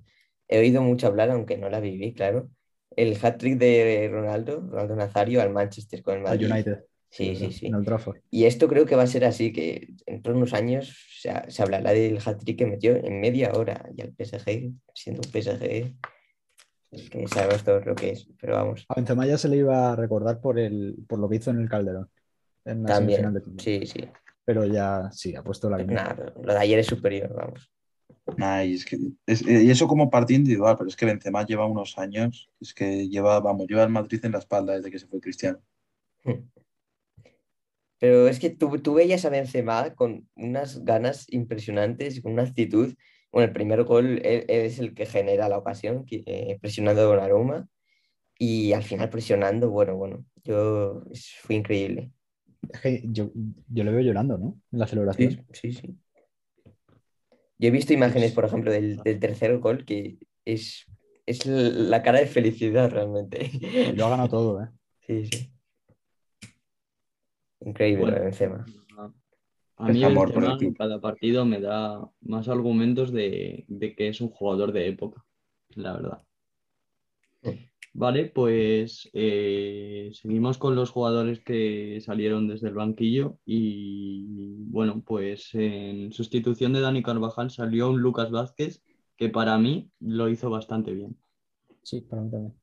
[0.48, 2.48] he oído mucho hablar, aunque no la viví, claro,
[2.96, 6.50] el hat-trick de Ronaldo, Ronaldo Nazario al Manchester con el Al Madrid.
[6.50, 6.84] United.
[7.10, 7.66] Sí, sí, sí.
[7.66, 7.84] En.
[8.30, 11.62] Y esto creo que va a ser así, que dentro de unos años se, se
[11.62, 15.94] hablará del hat-trick que metió en media hora y al PSG, siendo un PSG
[16.90, 18.86] que sabemos todos lo que es, pero vamos.
[18.88, 21.60] A Benzema ya se le iba a recordar por, el, por lo que hizo en
[21.60, 22.08] el Calderón.
[22.64, 24.08] En la semifinal de También, sí, sí.
[24.44, 26.04] Pero ya sí, ha puesto la línea.
[26.04, 27.70] Nada, lo de ayer es superior, vamos.
[28.36, 31.66] Nah, y, es que, es- y eso como partido individual, pero es que Benzema lleva
[31.66, 35.06] unos años, es que lleva, vamos, lleva el Madrid en la espalda desde que se
[35.08, 35.60] fue Cristiano.
[37.98, 42.42] Pero es que tú, tú veías a Benzema con unas ganas impresionantes y con una
[42.44, 42.94] actitud.
[43.32, 47.18] Bueno, el primer gol él- él es el que genera la ocasión, eh, presionando con
[47.18, 47.68] aroma
[48.38, 51.02] y al final presionando, bueno, bueno, yo
[51.42, 52.12] fue increíble.
[52.68, 53.30] Es que yo,
[53.68, 54.60] yo le veo llorando, ¿no?
[54.72, 55.46] En la celebración.
[55.52, 55.98] Sí, sí, sí.
[57.58, 60.86] Yo he visto imágenes, por ejemplo, del, del tercer gol que es,
[61.26, 63.50] es la cara de felicidad realmente.
[63.96, 64.68] Lo ha ganado todo, ¿eh?
[65.08, 65.50] Sí, sí.
[67.60, 68.20] Increíble Bueno.
[68.24, 68.66] Benzema.
[69.76, 70.68] A mí Es amor por Benzema el club.
[70.68, 75.24] en cada partido me da más argumentos de, de que es un jugador de época,
[75.70, 76.22] la verdad.
[77.94, 85.50] Vale, pues eh, seguimos con los jugadores que salieron desde el banquillo y bueno, pues
[85.54, 88.82] en sustitución de Dani Carvajal salió un Lucas Vázquez
[89.16, 91.16] que para mí lo hizo bastante bien.
[91.82, 92.54] Sí, para mí también.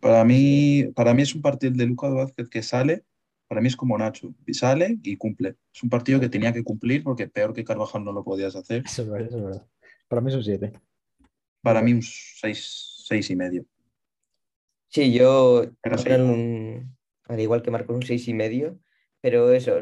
[0.00, 3.04] Para mí, para mí es un partido de Lucas Vázquez que sale,
[3.46, 5.56] para mí es como Nacho, sale y cumple.
[5.72, 8.82] Es un partido que tenía que cumplir porque peor que Carvajal no lo podías hacer.
[8.84, 9.66] Eso es verdad, eso es verdad.
[10.08, 10.72] Para mí es un 7.
[11.62, 13.64] Para mí un seis, seis y medio.
[14.90, 16.08] Sí, yo Pero sí.
[16.08, 16.96] Marco un-
[17.28, 18.78] al igual que marcó un seis y medio,
[19.20, 19.80] pero eso,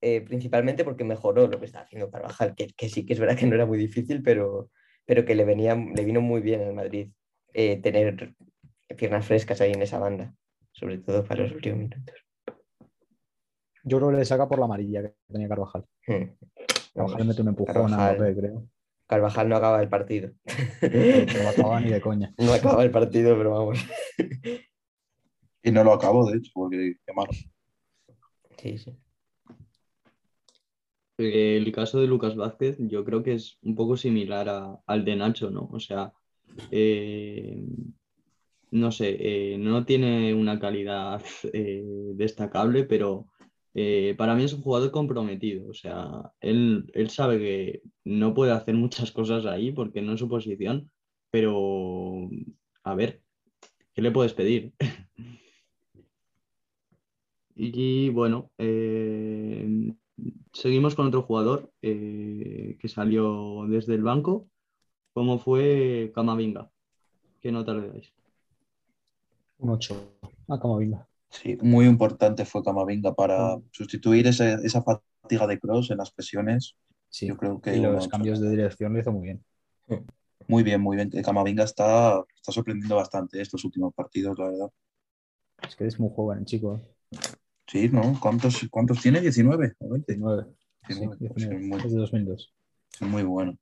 [0.00, 3.36] eh, principalmente porque mejoró lo que está haciendo Carvajal, que, que sí que es verdad
[3.38, 4.70] que no era muy difícil, pero,
[5.06, 7.08] pero que le venía, le vino muy bien al Madrid
[7.54, 8.34] eh, tener
[8.96, 10.34] piernas frescas ahí en esa banda,
[10.72, 12.14] sobre todo para los últimos minutos.
[13.84, 15.84] Yo creo que le saca por la amarilla que tenía Carvajal.
[16.06, 16.24] Hmm.
[16.94, 18.12] Carvajal le mete un empujón a.
[18.12, 18.68] Mbappé, creo.
[19.08, 20.30] Carvajal no acaba el partido.
[20.82, 22.32] No lo acaba ni de coña.
[22.38, 23.78] No acaba el partido, pero vamos.
[25.62, 27.30] Y no lo acabo, de hecho, porque qué malo.
[28.58, 28.96] Sí, sí.
[31.16, 35.16] El caso de Lucas Vázquez yo creo que es un poco similar a- al de
[35.16, 35.68] Nacho, ¿no?
[35.72, 36.12] O sea,
[36.70, 37.64] eh,
[38.70, 41.20] no sé, eh, no tiene una calidad
[41.52, 41.82] eh,
[42.14, 43.26] destacable, pero
[43.74, 45.68] eh, para mí es un jugador comprometido.
[45.68, 50.20] O sea, él, él sabe que no puede hacer muchas cosas ahí porque no es
[50.20, 50.90] su posición,
[51.30, 52.28] pero
[52.84, 53.22] a ver,
[53.94, 54.72] ¿qué le puedes pedir?
[57.60, 59.92] Y bueno, eh,
[60.52, 64.48] seguimos con otro jugador eh, que salió desde el banco,
[65.12, 66.70] como fue Camavinga.
[67.40, 68.12] ¿Qué nota le dais?
[69.58, 70.18] Un 8.
[70.46, 71.07] Ah, como venga.
[71.30, 73.62] Sí, muy importante fue Camavinga para Mm.
[73.70, 76.74] sustituir ese- esa fatiga de Cross en las presiones.
[77.10, 77.26] Sí.
[77.26, 79.44] Yo creo que y los uno- cambios de dirección lo hizo muy bien.
[80.46, 81.10] Muy bien, muy bien.
[81.10, 84.68] Camavinga está, está sorprendiendo bastante estos últimos partidos, la verdad.
[85.68, 86.80] Es que es muy joven, chico.
[87.12, 87.18] ¿eh?
[87.66, 88.18] Sí, ¿no?
[88.18, 89.20] ¿Cuántos, cuántos tiene?
[89.20, 90.12] ¿19 o 20?
[90.14, 90.44] 19.
[90.86, 91.56] Sí, 19, pues 19.
[91.60, 92.54] es muy- Es de 2002.
[92.94, 93.58] Es muy bueno.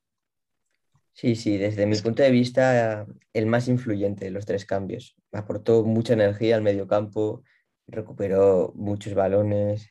[1.12, 5.16] Sí, sí, desde mi punto de vista, el más influyente de los tres cambios.
[5.32, 7.42] Aportó mucha energía al mediocampo,
[7.86, 9.90] recuperó muchos balones.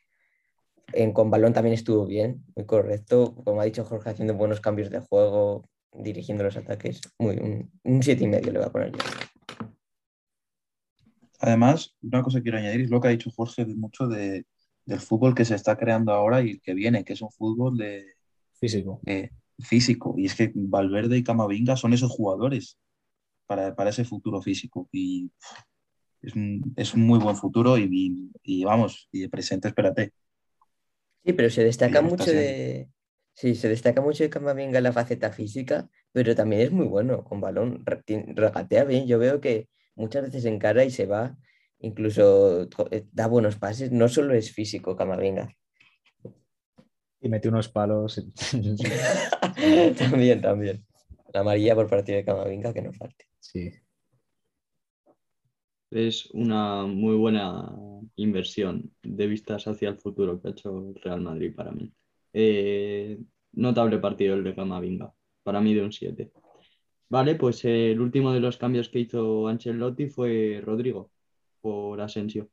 [0.93, 3.35] En, con balón también estuvo bien, muy correcto.
[3.43, 7.01] Como ha dicho Jorge, haciendo buenos cambios de juego, dirigiendo los ataques.
[7.17, 8.99] Muy, un, un siete y medio le voy a poner yo.
[11.39, 14.45] Además, una cosa que quiero añadir es lo que ha dicho Jorge de mucho de,
[14.85, 17.77] del fútbol que se está creando ahora y el que viene, que es un fútbol
[17.77, 18.15] de,
[18.59, 18.99] Físico.
[19.03, 20.15] de físico.
[20.17, 22.77] Y es que Valverde y Camavinga son esos jugadores
[23.47, 24.87] para, para ese futuro físico.
[24.91, 25.31] Y
[26.25, 30.13] es un, es un muy buen futuro y, y- y vamos, y de presente, espérate.
[31.23, 32.89] Sí, pero se destaca Sí, mucho de.
[33.33, 37.23] Sí, se destaca mucho de Camavinga en la faceta física, pero también es muy bueno
[37.25, 39.07] con balón, regatea bien.
[39.07, 41.35] Yo veo que muchas veces encara y se va,
[41.79, 43.91] incluso eh, da buenos pases.
[43.91, 45.49] No solo es físico Camavinga,
[47.21, 48.23] Y metió unos palos.
[49.97, 50.85] también, también.
[51.33, 53.25] La amarilla por parte de Camavinga que no falte.
[53.39, 53.71] sí.
[55.95, 57.71] Es una muy buena
[58.17, 61.89] inversión de vistas hacia el futuro que ha hecho el Real Madrid para mí.
[62.33, 63.17] Eh,
[63.53, 66.31] notable partido el de Camavinga, para mí de un 7.
[67.07, 71.11] Vale, pues eh, el último de los cambios que hizo Ancelotti fue Rodrigo
[71.61, 72.49] por Asensio.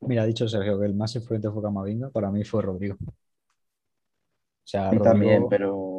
[0.00, 2.10] Mira, ha dicho Sergio que el más influyente fue Camavinga.
[2.10, 2.96] Para mí fue Rodrigo.
[3.00, 3.12] O
[4.64, 5.89] sea, A mí Rodrigo- también, pero,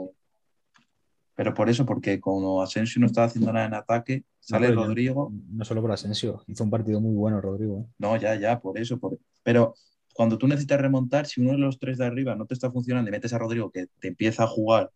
[1.36, 5.32] pero por eso, porque como Asensio no estaba haciendo nada en ataque, sale Rodrigo.
[5.50, 6.44] No solo por Asensio.
[6.48, 7.80] Hizo un partido muy bueno, Rodrigo.
[7.82, 7.94] ¿eh?
[8.00, 9.00] No, ya, ya, por eso.
[9.00, 9.74] por- Pero
[10.14, 13.10] cuando tú necesitas remontar, si uno de los tres de arriba no te está funcionando
[13.10, 14.92] y metes a Rodrigo que te empieza a jugar,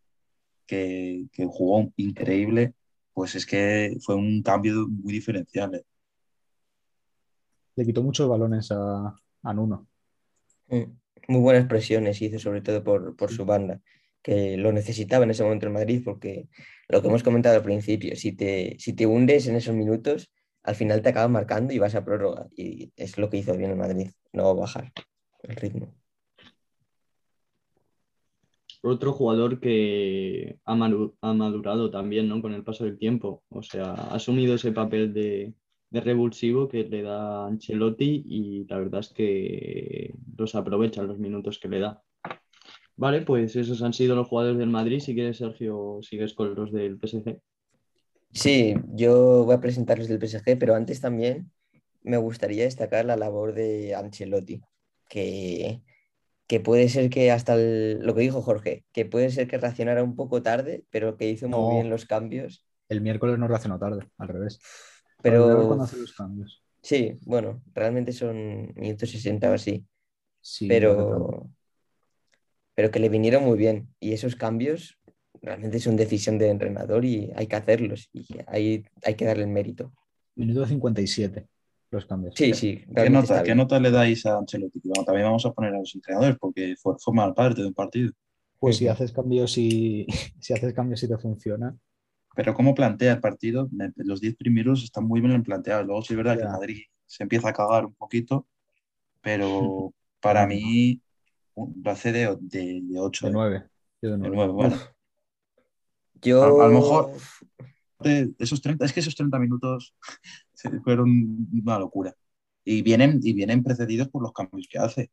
[0.68, 2.74] que, que jugó increíble,
[3.14, 5.74] pues es que fue un cambio muy diferencial.
[5.76, 5.84] ¿eh?
[7.76, 9.88] Le quitó muchos balones a, a Nuno.
[10.68, 10.84] Mm,
[11.28, 13.80] Muy buenas presiones hizo, sobre todo por, por su banda,
[14.26, 16.50] que lo necesitaba en ese momento en Madrid, porque
[16.90, 20.32] lo que hemos comentado al principio, si te, si te hundes en esos minutos,
[20.64, 22.48] al final te acabas marcando y vas a prórroga.
[22.58, 24.92] Y es lo que hizo bien en Madrid, no bajar
[25.44, 25.94] el ritmo.
[28.82, 32.42] Otro jugador que ha madurado también, ¿no?
[32.42, 33.44] Con el paso del tiempo.
[33.50, 35.54] O sea, ha asumido ese papel de,
[35.92, 41.60] de revulsivo que le da Ancelotti y la verdad es que los aprovecha los minutos
[41.60, 42.02] que le da.
[42.98, 45.00] Vale, pues esos han sido los jugadores del Madrid.
[45.00, 47.39] Si quieres, Sergio, sigues con los del PSG.
[48.34, 51.52] Sí, yo voy a presentarles del PSG, pero antes también
[52.04, 54.62] me gustaría destacar la labor de Ancelotti,
[55.10, 55.82] que,
[56.48, 60.04] que puede ser que hasta el- lo que dijo Jorge, que puede ser que reaccionara
[60.04, 61.62] un poco tarde, pero que hizo No.
[61.62, 62.66] muy bien los cambios.
[62.89, 64.60] El miércoles no reaccionó tarde, al revés.
[65.22, 66.64] Pero hace los cambios.
[66.82, 69.86] sí, bueno, realmente son minutos 60 o así,
[70.41, 71.50] Sí, pero,
[72.76, 73.90] pero que le vinieron muy bien.
[74.00, 75.00] Y esos cambios
[75.42, 79.50] realmente son decisión del entrenador y hay que hacerlos y hay, hay que darle el
[79.50, 79.94] mérito.
[80.36, 81.48] Minuto 57,
[81.92, 82.36] los cambios.
[82.36, 84.82] Sí, sí, ¿Qué realmente nota, ¿Qué nota le dais a Ancelotti?
[84.84, 88.12] Bueno, también vamos a poner a los entrenadores porque fue, forma parte de un partido.
[88.60, 90.06] Pues si haces cambios y
[90.40, 91.76] si haces cambios y te funciona,
[92.36, 95.86] Pero cómo plantea el partido, Me- los 10 primeros están muy bien planteados.
[95.88, 96.48] Luego sí es verdad que Ya.
[96.48, 98.48] el Madrid se empieza a cagar un poquito,
[99.22, 101.02] pero para mí
[101.56, 103.28] lo hace de, de, de 8.
[103.28, 103.64] de 9.
[104.01, 104.36] Yo de De 9.
[104.36, 104.78] nueve, bueno.
[106.22, 107.12] Yo, A- a lo mejor-
[107.99, 109.95] De esos 30, es que esos 30 minutos
[110.84, 112.14] fueron una locura.
[112.64, 115.12] Y vienen, y vienen precedidos por los cambios que hace.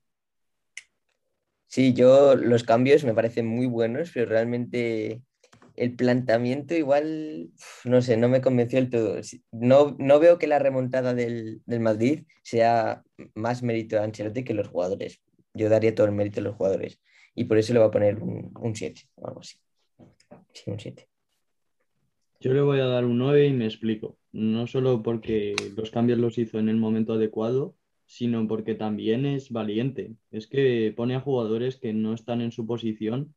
[1.66, 5.22] Sí, yo los cambios me parecen muy buenos, pero realmente
[5.76, 7.51] el planteamiento igual,
[7.84, 9.16] no sé, no me convenció del todo.
[9.53, 13.03] No, no veo que la remontada del, del Madrid sea
[13.34, 15.20] más mérito de Ancelotti que los jugadores.
[15.55, 17.00] Yo daría todo el mérito a los jugadores
[17.34, 19.59] y por eso le voy a poner un, un 7 o algo así.
[20.53, 21.09] Sí, un 7.
[22.40, 24.18] Yo le voy a dar un 9 y me explico.
[24.32, 27.76] No solo porque los cambios los hizo en el momento adecuado,
[28.07, 30.12] sino porque también es valiente.
[30.30, 33.34] Es que pone a jugadores que no están en su posición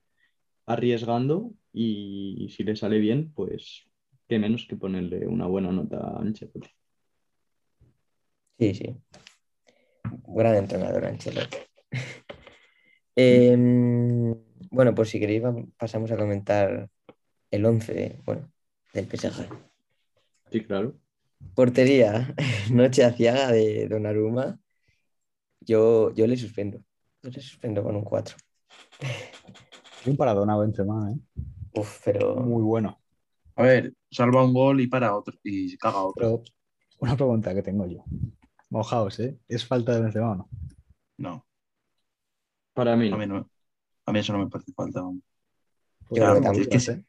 [0.66, 3.88] arriesgando y si le sale bien, pues
[4.28, 6.70] qué menos que ponerle una buena nota a Ancelotti.
[8.58, 8.96] Sí, sí.
[10.28, 11.58] Gran entrenador, Ancelotti.
[13.18, 14.36] Em,
[14.72, 15.42] bueno, pues si queréis
[15.78, 16.90] pasamos a comentar
[17.50, 18.52] el 11, bueno,
[18.94, 19.48] del PSG.
[20.52, 20.96] Sí, claro.
[21.54, 22.34] Portería,
[22.72, 24.60] Noche Aciaga de Donnarumma.
[25.62, 26.84] Yo, yo le suspendo.
[27.24, 28.36] Yo le suspendo con un 4.
[30.06, 31.42] Y un paradón a Benzema, ¿eh?
[31.74, 33.00] Uf, pero Muy bueno.
[33.56, 36.14] A ver, salva un gol y para otro, y caga otro.
[36.16, 36.44] Pero
[37.00, 38.04] una pregunta que tengo yo.
[38.70, 39.40] Mojaos, ¿eh?
[39.48, 40.50] ¿Es falta de Benzema o no?
[41.18, 41.46] No,
[42.76, 43.50] Para mí a mí, no,
[44.06, 45.02] a mí eso no me parece falta.
[46.10, 46.62] Claro, también.
[46.62, 47.04] es que si,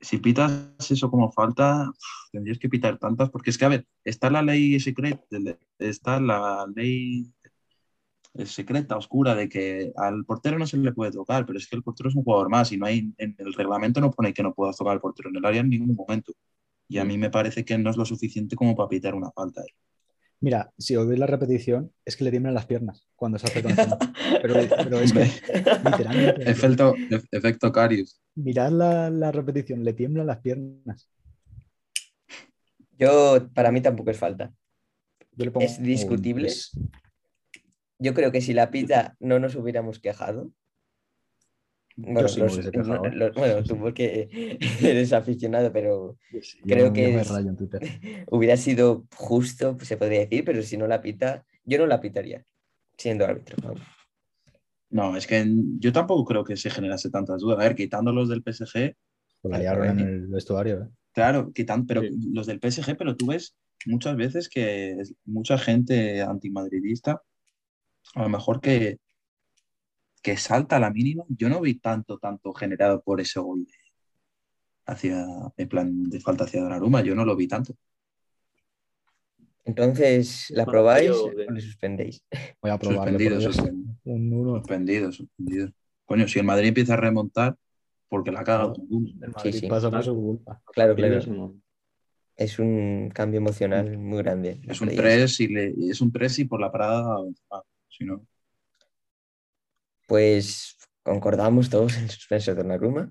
[0.00, 1.90] si pitas eso como falta,
[2.30, 5.20] tendrías que pitar tantas, porque es que, a ver, está la ley secreta,
[5.78, 7.32] está la ley
[8.34, 11.74] eh, secreta, oscura, de que al portero no se le puede tocar, pero es que
[11.74, 14.44] el portero es un jugador más y no hay, en el reglamento no pone que
[14.44, 16.32] no puedas tocar al portero en el área en ningún momento.
[16.88, 19.62] Y a mí me parece que no es lo suficiente como para pitar una falta.
[20.42, 23.62] Mira, si os veis la repetición, es que le tiemblan las piernas cuando se hace
[23.62, 23.72] con.
[24.42, 25.24] Pero, pero es que,
[25.86, 28.20] literalmente, Efecto, ef- efecto Carius.
[28.34, 31.08] mirad la, la repetición, le tiemblan las piernas.
[32.98, 34.52] Yo, para mí tampoco es falta.
[35.36, 36.48] Yo le pongo ¿Es discutible?
[36.48, 36.92] un.
[37.98, 40.50] Yo creo que si la pita no nos hubiéramos quejado.
[41.96, 42.70] Bueno, los- ¿eh?
[43.14, 44.28] los- bueno, tú porque
[44.96, 47.80] eres aficionado, pero sí, creo que yo me es- rayo en Twitter.
[48.30, 52.44] hubiera sido justo, se podría decir, pero si no la pita, yo no la pitaría,
[52.96, 53.56] siendo árbitro.
[53.62, 53.82] vamos.
[54.90, 55.44] No, es que
[55.78, 57.58] yo tampoco creo que se generase tantas dudas.
[57.58, 58.94] A ver, quitándolos del PSG,
[59.40, 60.88] Pues la liaron en el vestuario, ¿eh?
[61.12, 62.10] claro, quitan, pero Sí.
[62.32, 63.54] los del PSG, pero tú ves
[63.86, 67.22] muchas veces que es- mucha gente antimadridista,
[68.14, 68.98] a lo mejor que,
[70.22, 71.24] que salta a la mínima.
[71.28, 73.72] Yo no vi tanto, tanto generado por ese gol de-
[74.86, 77.74] hacia, en plan de falta hacia Donnarumma, yo no lo vi tanto.
[79.64, 82.24] Entonces, ¿la Bueno, probáis yo- o le suspendéis?
[82.62, 83.18] Voy a probarlo.
[83.18, 84.56] Suspendido, suspendido, Un uno.
[84.58, 85.72] suspendido, suspendido.
[86.04, 87.56] Coño, si el Madrid empieza a remontar,
[88.08, 88.72] porque la caga.
[88.74, 89.66] El Madrid sí.
[89.68, 90.04] pasa por Claro.
[90.04, 90.62] su culpa.
[90.72, 91.54] Claro, claro.
[92.36, 94.60] Es un cambio emocional muy grande.
[94.66, 97.18] Es un Ahí 3 y, le, es un 3 y por la parada,
[97.50, 98.26] ah, si no.
[100.06, 103.10] Pues concordamos todos en el suspenso de Donnarumma.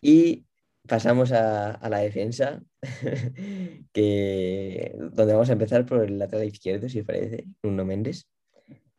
[0.00, 0.46] Y
[0.86, 2.62] pasamos a, a la defensa,
[3.92, 8.26] que, donde vamos a empezar por el lateral izquierdo, si os parece, Nuno Méndez.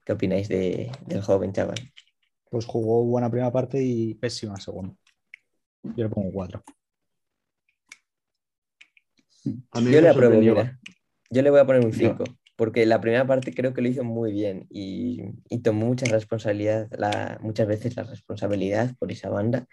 [0.06, 1.78] ¿Qué opináis de- del joven chaval?
[2.50, 4.96] Pues jugó buena primera parte y pésima segunda.
[5.84, 6.64] Yo le pongo cuatro.
[9.72, 10.80] A mí Yo le apruebo, mira.
[11.30, 12.24] Yo le voy a poner un 5,
[12.56, 16.90] porque la primera parte creo que lo hizo muy bien y, y tomó mucha responsabilidad,
[16.98, 19.68] la, muchas veces la responsabilidad por esa banda.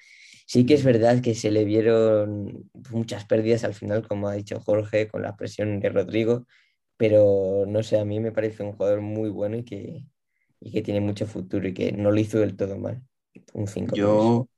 [0.46, 4.60] Sí que es verdad que se le vieron muchas pérdidas al final, como ha dicho
[4.60, 6.46] Jorge, con la presión de Rodrigo,
[6.96, 10.06] pero no sé, a mí me parece un jugador muy bueno y que,
[10.60, 13.02] y que tiene mucho futuro y que no lo hizo del todo mal.
[13.52, 13.94] Un 5.
[13.94, 14.48] Yo,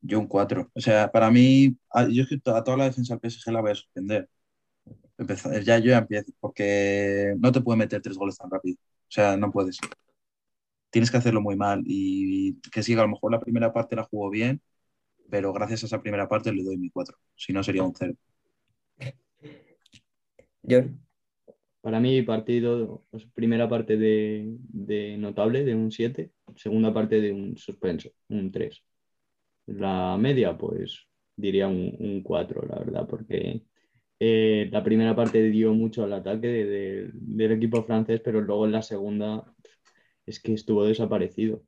[0.00, 0.70] yo un 4.
[0.74, 1.76] O sea, para mí,
[2.10, 4.28] yo a toda la defensa del PSG la voy a suspender.
[5.18, 8.76] Empezar, ya, yo ya empiezo, porque no te puede meter tres goles tan rápido.
[8.80, 9.78] O sea, no puedes.
[10.90, 11.82] Tienes que hacerlo muy mal.
[11.86, 14.60] Y que que a lo mejor la primera parte la jugó bien,
[15.30, 17.16] pero gracias a esa primera parte le doy mi 4.
[17.36, 18.14] Si no, sería un 0.
[20.68, 21.00] John,
[21.80, 27.32] Para mí, partido, pues, primera parte de, de notable, de un 7, segunda parte de
[27.32, 28.84] un suspenso, un 3.
[29.66, 31.06] La media, pues
[31.36, 33.64] diría un, un 4, la verdad, porque
[34.24, 38.66] eh, la primera parte dio mucho al ataque de- de- del equipo francés, pero luego
[38.66, 39.44] en la segunda
[40.26, 41.62] es que estuvo desaparecido.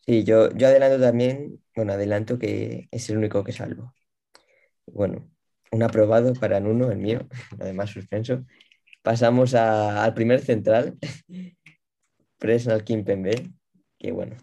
[0.00, 3.94] Sí, yo, yo adelanto también, bueno, adelanto que es el único que salvo.
[4.86, 5.30] Bueno,
[5.72, 7.28] un aprobado para Nuno, el mío,
[7.60, 8.44] además suspenso.
[9.02, 10.98] Pasamos a- al primer central,
[12.38, 13.34] Presnel Kimpembe,
[13.98, 14.36] que bueno,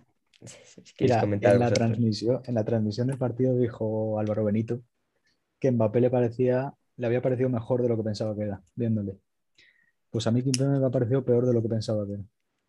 [0.95, 4.81] si Mira, comentar en la, transmisión, en la transmisión del partido dijo Álvaro Benito
[5.59, 9.17] que Mbappé le parecía, le había parecido mejor de lo que pensaba que era, viéndole.
[10.11, 12.23] Pues a mí Kimpembe me ha parecido peor de lo que pensaba que era.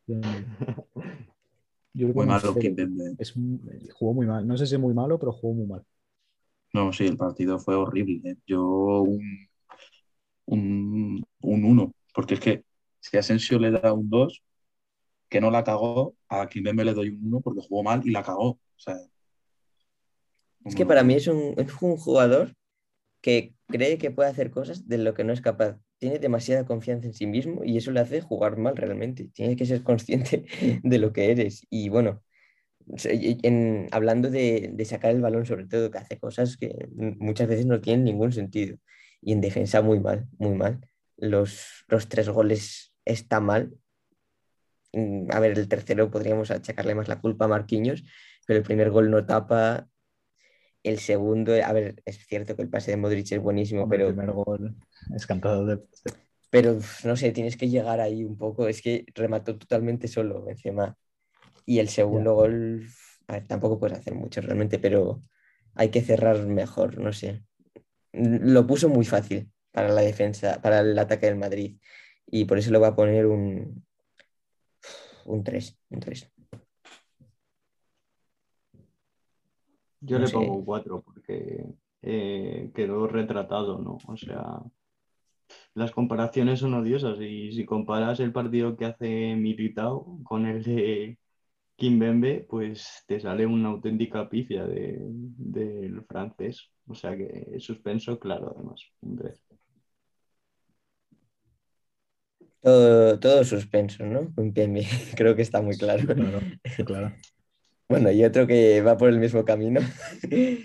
[0.07, 0.47] viéndole.
[1.95, 2.55] Yo Muy malo.
[2.55, 3.15] Kimpembe.
[3.19, 3.61] Es un-
[3.95, 4.47] jugó muy mal.
[4.47, 5.85] No sé si muy malo, pero jugó muy mal.
[6.73, 8.31] No, sí, el partido fue horrible.
[8.31, 8.37] ¿eh?
[8.47, 8.63] Yo
[9.03, 9.49] un,
[10.47, 12.65] un, un 1, porque es que
[13.01, 14.43] si Asensio le da un 2,
[15.29, 18.23] que no la cagó, a Kimpembe le doy un 1 porque jugó mal y la
[18.23, 18.51] cagó.
[18.53, 18.97] O sea,
[20.65, 22.53] Es que para mí es un, es un jugador
[23.23, 25.79] que cree que puede hacer cosas de lo que no es capaz.
[25.99, 29.29] Tiene demasiada confianza en sí mismo y eso le hace jugar mal realmente.
[29.35, 30.47] Tienes que ser consciente
[30.83, 31.67] de lo que eres.
[31.71, 32.23] Y bueno,
[33.43, 37.67] en- hablando de, de sacar el balón, sobre todo, que hace cosas que muchas veces
[37.67, 38.77] no tienen ningún sentido.
[39.23, 40.81] Y en defensa muy mal, muy mal.
[41.17, 43.73] Los, los tres goles está mal.
[44.93, 48.03] Mm, A ver, el tercero podríamos achacarle más la culpa a Marquinhos,
[48.47, 49.89] pero el primer gol no tapa.
[50.83, 54.15] El segundo, a ver, es cierto que el pase de Modric es buenísimo, pero, El
[54.15, 54.77] primer gol
[55.15, 55.81] es cantado de.
[56.49, 58.67] pero no sé, tienes que llegar ahí un poco.
[58.67, 60.97] Es que remató totalmente solo Benzema.
[61.67, 62.87] Y el segundo gol,
[63.29, 65.23] a ver, tampoco puedes hacer mucho realmente, pero
[65.75, 67.45] hay que cerrar mejor, no sé.
[68.13, 71.79] Lo puso muy fácil para la defensa, para el ataque del Madrid.
[72.27, 73.85] Y por eso le voy a poner un,
[75.27, 76.31] un 3, un 3.
[80.01, 80.35] Yo No le sé.
[80.35, 81.65] pongo un 4 porque
[82.03, 83.99] eh, quedó retratado, ¿no?
[84.07, 84.61] O sea,
[85.75, 91.19] las comparaciones son odiosas y si comparas el partido que hace Militao con el de
[91.77, 96.71] Kimbembe, pues te sale una auténtica pifia de- del francés.
[96.89, 99.43] O sea que suspenso, claro, además, un 3.
[102.63, 104.33] Todo, todo suspenso, ¿no?
[105.17, 106.05] Creo que está muy claro.
[106.15, 106.41] Claro,
[106.85, 107.15] claro.
[107.91, 109.81] Bueno, y otro que va por el mismo camino.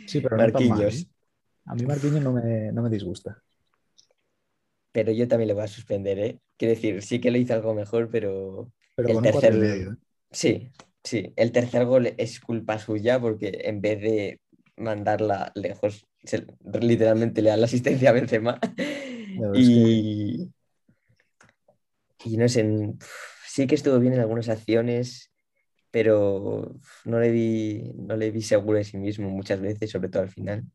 [0.08, 0.82] Sí, pero no mal.
[0.84, 1.06] ¿eh?
[1.66, 3.42] A mí Marquinhos no me, no me disgusta.
[4.92, 6.40] Pero yo también le voy a suspender, ¿eh?
[6.58, 9.92] Quiero decir, sí que lo hizo algo mejor, pero Pero El con un tercer- medio,
[9.94, 9.96] ¿eh?
[10.32, 10.72] sí,
[11.04, 11.34] sí.
[11.36, 14.40] El tercer gol es culpa suya porque en vez de
[14.78, 16.46] mandarla lejos, se-
[16.80, 18.60] literalmente le da la asistencia a Benzema.
[19.56, 20.50] Y,
[22.24, 23.00] y no sé, en-
[23.48, 25.32] sí que estuvo bien en algunas acciones,
[25.96, 26.76] pero
[27.06, 30.30] no le vi, no le vi seguro de sí mismo muchas veces, sobre todo al
[30.30, 30.66] final.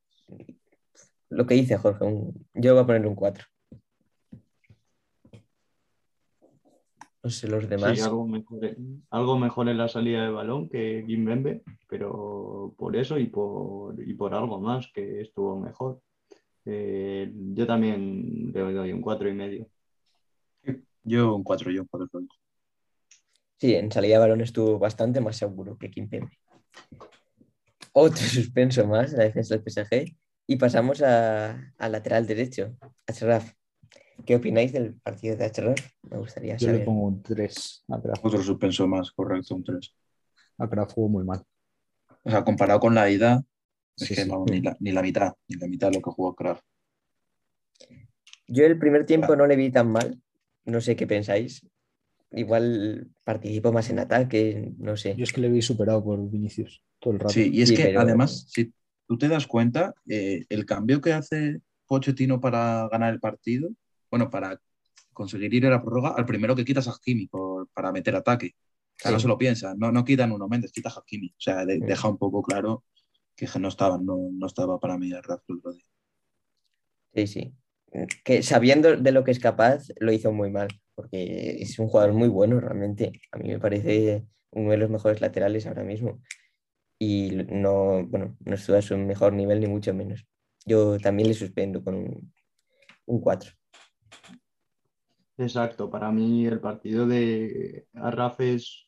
[1.28, 3.44] Lo que dice Jorge, un- yo voy a ponerle un 4.
[7.22, 7.98] No sé los demás.
[7.98, 12.96] Sí, algo mejor, en- algo mejor en la salida de balón que Kimbembe, pero por
[12.96, 16.00] eso y por, y por algo más que estuvo mejor.
[16.64, 19.68] Eh, yo también le doy un cuatro y medio.
[21.04, 22.08] yo un 4, yo un 4.
[23.60, 26.30] Sí, en salida de balón estuvo bastante más seguro que Kimpembe.
[27.92, 30.16] Otro suspenso más en la defensa del PSG.
[30.46, 33.52] Y pasamos a- al lateral derecho, Achraf.
[34.26, 35.76] ¿Qué opináis del partido de Achraf?
[36.10, 36.84] Me gustaría Yo le saber.
[36.86, 38.24] pongo un 3 a Kraft.
[38.24, 39.94] Otro suspenso más, correcto, un 3.
[40.58, 41.42] A Kraft jugó muy mal.
[42.24, 43.42] O sea, comparado con la ida,
[43.96, 44.28] Es Sí, que sí.
[44.30, 46.64] no, ni, la, ni la mitad, ni la mitad de lo que jugó Kraft.
[48.48, 50.20] Yo el primer tiempo no le vi tan mal,
[50.64, 51.66] no sé qué pensáis.
[52.32, 55.16] Igual participo más en ataque, no sé.
[55.16, 57.32] Yo es que le vi superado por Vinicius todo el rato.
[57.34, 58.72] Sí, y es Sí, que pero- además, si
[59.08, 63.70] tú te das cuenta, eh, el cambio que hace Pochettino para ganar el partido,
[64.10, 64.60] bueno, para
[65.12, 68.54] conseguir ir a la prórroga, al primero que quitas a Hakimi por- para meter ataque.
[68.54, 69.14] O sea, Sí.
[69.14, 71.30] no se lo piensa, no, no quitan uno Méndez, quita a Hakimi.
[71.30, 72.84] O sea, de- deja un poco claro
[73.34, 75.82] que no estaba, no, no estaba para mí el Rafa el.
[77.14, 77.54] Sí, sí.
[78.24, 80.68] Que sabiendo de lo que es capaz, lo hizo muy mal,
[81.00, 83.12] porque es un jugador muy bueno realmente.
[83.32, 86.20] A mí me parece uno de los mejores laterales ahora mismo.
[86.98, 90.26] Y no, bueno, no estuvo a su mejor nivel, ni mucho menos.
[90.66, 92.32] Yo también le suspendo con un,
[93.06, 93.52] un 4.
[95.38, 98.86] Exacto, para mí el partido de Arraf es,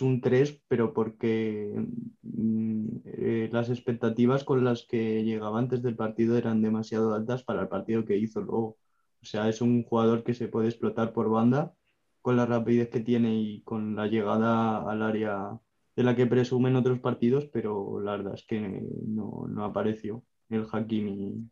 [0.00, 1.74] un 3, pero porque
[2.22, 7.62] mm, eh, las expectativas con las que llegaba antes del partido eran demasiado altas para
[7.62, 8.78] el partido que hizo luego.
[9.22, 11.74] O sea, es un jugador que se puede explotar por banda
[12.22, 15.58] con la rapidez que tiene y con la llegada al área
[15.96, 20.22] de la que presume en otros partidos, pero la verdad es que no, no apareció
[20.48, 21.48] el Hakimi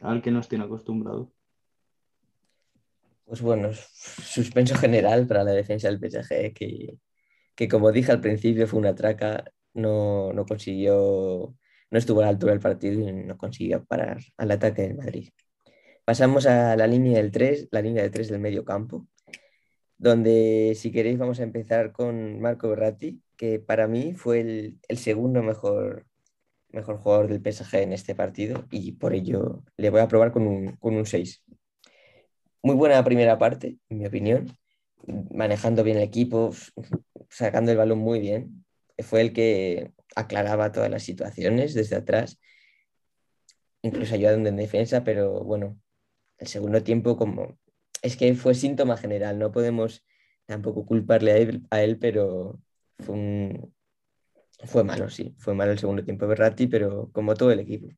[0.00, 1.28] al que nos tiene acostumbrados.
[3.24, 6.98] Pues bueno, suspenso general para la defensa del PSG, que,
[7.54, 9.44] que como dije al principio fue una traca,
[9.74, 11.54] no, no consiguió,
[11.90, 15.30] no estuvo a la altura del partido y no consiguió parar al ataque del Madrid.
[16.04, 19.06] Pasamos a la línea del 3, la línea de 3 del medio campo,
[19.98, 24.98] donde si queréis vamos a empezar con Marco Berratti, que para mí fue el, el
[24.98, 26.06] segundo mejor,
[26.70, 30.46] mejor jugador del PSG en este partido y por ello le voy a probar con
[30.46, 31.42] un, con un 6
[32.62, 34.56] muy buena primera parte, en mi opinión,
[35.30, 36.50] manejando bien el equipo,
[37.30, 38.64] sacando el balón muy bien.
[38.98, 42.38] Fue el que aclaraba todas las situaciones desde atrás,
[43.82, 45.78] incluso ayudando en defensa, pero bueno,
[46.40, 47.58] el segundo tiempo como
[48.02, 50.02] es que fue síntoma general, no podemos
[50.46, 52.58] tampoco culparle a él, a él pero
[52.98, 53.74] fue, un,
[54.64, 57.88] fue malo, sí, fue malo el segundo tiempo de Berratti, pero como todo el equipo.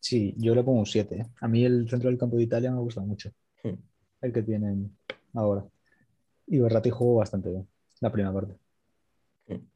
[0.00, 1.16] Sí, yo le pongo un 7.
[1.16, 1.26] ¿eh?
[1.40, 3.30] A mí el centro del campo de Italia me gusta mucho.
[3.62, 3.74] Hmm.
[4.20, 4.96] El que tienen
[5.34, 5.64] ahora.
[6.46, 7.68] Y Berratti jugó bastante bien
[8.00, 8.54] la primera parte.
[9.48, 9.66] Hmm.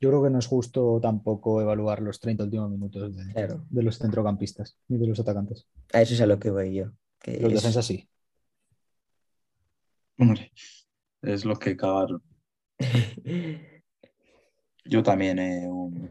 [0.00, 3.82] Yo creo que no es justo tampoco evaluar los 30 últimos minutos de, Claro, de
[3.82, 5.66] los centrocampistas ni de los atacantes.
[5.92, 6.92] a eso es a lo que voy yo.
[7.24, 8.06] Que Los es- defensas sí.
[10.18, 10.52] Hombre,
[11.22, 12.22] es lo que cagaron.
[14.84, 16.10] Yo también eh, un,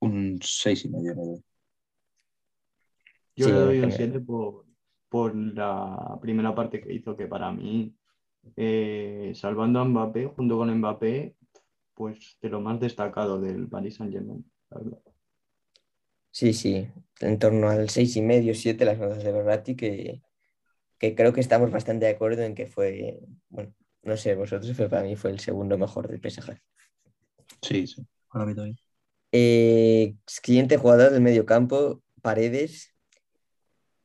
[0.00, 1.44] un seis y medio le doy.
[3.34, 4.12] Yo Sí, le doy en un general.
[4.12, 4.66] 7 por,
[5.08, 7.96] por la primera parte que hizo, que para mí,
[8.56, 11.34] eh, salvando a Mbappé, junto con Mbappé,
[11.94, 14.44] pues de lo más destacado del Paris Saint-Germain.
[14.70, 14.98] la verdad.
[16.38, 20.22] Sí, sí, en torno al seis y medio, siete las notas de Berratti, que,
[20.96, 23.18] que creo que estamos bastante de acuerdo en que fue,
[23.48, 23.74] bueno,
[24.04, 26.56] no sé vosotros, pero para mí fue el segundo mejor del PSG.
[27.60, 28.06] Sí, sí.
[28.32, 28.78] Para mí también.
[29.32, 32.94] Eh, siguiente jugador del medio campo, Paredes.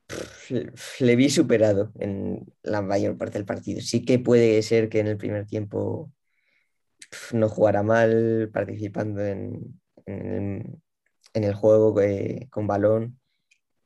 [0.07, 3.79] Pff, Le vi superado en la mayor parte del partido.
[3.79, 6.11] Sí que puede ser que en el primer tiempo
[7.11, 10.81] pff, no jugara mal, participando en, en el,
[11.33, 13.19] en el juego eh, con balón,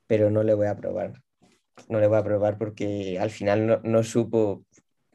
[0.08, 1.22] pero no le voy a probar.
[1.90, 4.66] No le voy a probar porque al final no, no supo,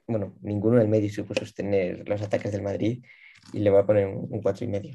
[0.07, 3.05] bueno, ninguno del medio supo sostener los ataques del Madrid
[3.53, 4.95] y le voy a poner un, un cuatro y medio.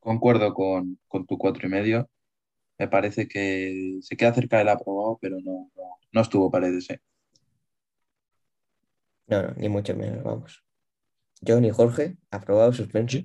[0.00, 2.08] Concuerdo con, con tu cuatro y medio.
[2.78, 5.82] Me parece que se queda cerca del aprobado, pero no, no,
[6.12, 6.90] no estuvo paredes.
[6.90, 7.00] eh.
[9.26, 10.64] No, no, ni mucho menos, vamos.
[11.40, 13.18] Yo ni Jorge, aprobado, suspenso.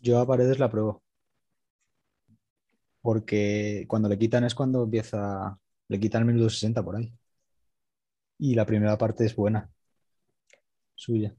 [0.00, 1.02] Yo a Paredes la pruebo.
[3.00, 5.58] Porque cuando le quitan es cuando empieza.
[5.88, 7.12] Le quitan el minuto 60 por ahí.
[8.38, 9.70] Y la primera parte es buena.
[10.94, 11.34] Suya.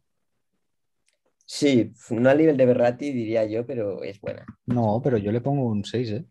[1.46, 4.46] Sí, no al nivel de Berratti, diría yo, pero es buena.
[4.68, 6.26] No, pero yo le pongo un 6, ¿eh?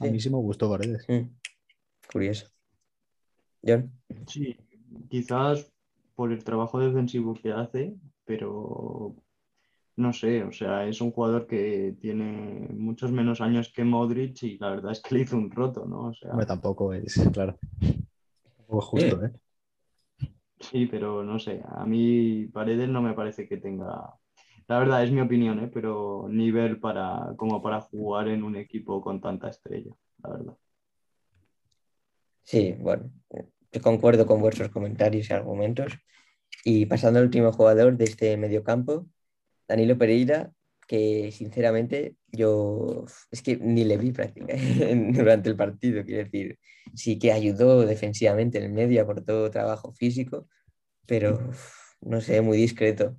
[0.00, 0.10] A Sí.
[0.10, 1.04] mí sí me gustó Paredes.
[1.08, 1.28] Mm,
[2.12, 2.46] Curioso.
[3.64, 3.92] John,
[4.26, 4.56] Sí,
[5.08, 5.72] quizás
[6.14, 9.16] por el trabajo defensivo que hace, pero
[9.98, 14.56] no sé, o sea, es un jugador que tiene muchos menos años que Modric y
[14.56, 16.02] la verdad es que le hizo un roto, ¿no?
[16.06, 17.58] O sea, tampoco es, claro.
[18.56, 19.32] Tampoco es justo, ¿eh?
[20.60, 24.14] sí, pero no sé, a mí Paredes no me parece que tenga,
[24.68, 25.70] la verdad es mi opinión, ¿eh?
[25.72, 29.90] Pero nivel para, como para jugar en un equipo con tanta estrella,
[30.22, 30.56] la verdad.
[32.44, 33.10] sí, bueno,
[33.72, 35.92] yo concuerdo con vuestros comentarios y argumentos.
[36.64, 39.06] Y pasando al último jugador de este mediocampo,
[39.68, 40.50] Danilo Pereira,
[40.86, 46.58] que sinceramente yo es que ni le vi prácticamente durante el partido, quiero decir,
[46.94, 50.48] sí que ayudó defensivamente en el medio, aportó trabajo físico,
[51.06, 51.50] pero
[52.00, 53.16] no sé, muy discreto.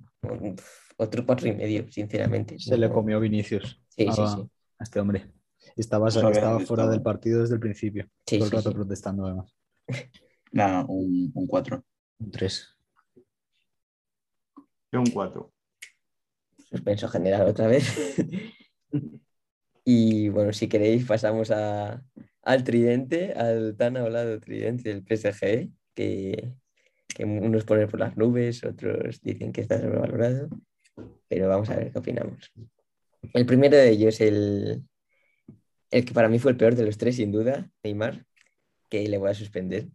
[0.96, 2.58] Otro cuatro y medio, sinceramente.
[2.58, 4.50] Se le comió Vinicius Sí, a, sí, sí.
[4.78, 5.32] a este hombre.
[5.76, 8.08] Estaba, fuera del partido desde el principio.
[8.26, 8.74] Sí, todo el sí, rato sí.
[8.74, 9.54] protestando además.
[10.52, 11.84] Nada, un, un 4.
[12.18, 12.68] Un 3.
[14.92, 15.52] Yo un 4.
[16.70, 17.84] Suspenso general otra vez.
[19.84, 22.02] y bueno, si queréis pasamos a,
[22.42, 26.52] al tridente, al tan hablado tridente del PSG, que,
[27.08, 30.48] que unos ponen por las nubes, otros dicen que está sobrevalorado,
[31.28, 32.52] pero vamos a ver qué opinamos.
[33.34, 34.82] El primero de ellos, el,
[35.90, 38.24] el que para mí fue el peor de los tres, sin duda, Neymar,
[38.88, 39.88] que le voy a suspender.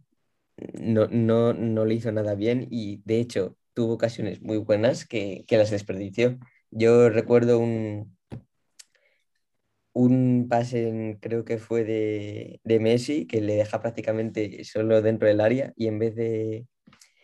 [0.74, 5.44] No, no, no le hizo nada bien y de hecho tuvo ocasiones muy buenas que,
[5.46, 6.38] que las desperdició.
[6.70, 8.16] Yo recuerdo un,
[9.92, 15.28] un pase, en- creo que fue de, de Messi, que le deja prácticamente solo dentro
[15.28, 16.66] del área y en vez de,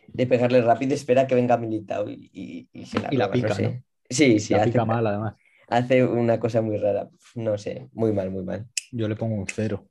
[0.08, 3.32] de pegarle rápido espera que venga Militao y, y, y se la, Y la no
[3.32, 3.62] pica, sé.
[3.64, 3.82] ¿no?
[4.08, 5.34] Sí, sí, la hace, pica mal además.
[5.68, 7.08] hace una cosa muy rara.
[7.34, 8.66] No sé, muy mal, muy mal.
[8.92, 9.86] Yo le pongo un 0.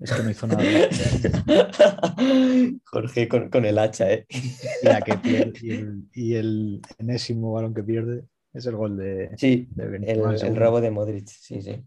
[0.00, 0.62] Es que no hizo nada.
[2.84, 4.26] Jorge con, con el hacha, ¿eh?
[4.82, 8.24] La que pierde, y, el, y el enésimo balón que pierde
[8.54, 11.82] es el gol de, Sí, de el, el robo de Modric, sí, sí.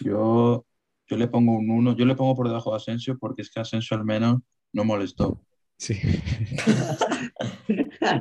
[0.00, 0.66] Yo,
[1.08, 1.96] yo le pongo un 1.
[1.96, 4.40] Yo le pongo por debajo de Asensio porque es que Asensio al menos
[4.72, 5.40] no molestó.
[5.76, 5.94] Sí.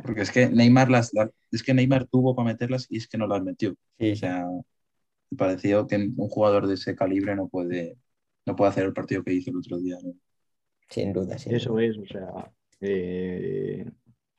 [0.04, 3.18] Porque es que Neymar las, las- es que Neymar tuvo para meterlas y es que
[3.18, 3.76] no las metió.
[3.99, 4.45] Sí, O sea,
[5.30, 7.97] me pareció que un jugador de ese calibre no puede,
[8.45, 9.97] no puede hacer el partido que hizo el otro día.
[10.04, 10.14] ¿no?
[10.89, 11.84] sin duda, sin Eso duda.
[11.86, 12.51] es, o sea,
[12.82, 13.86] eh,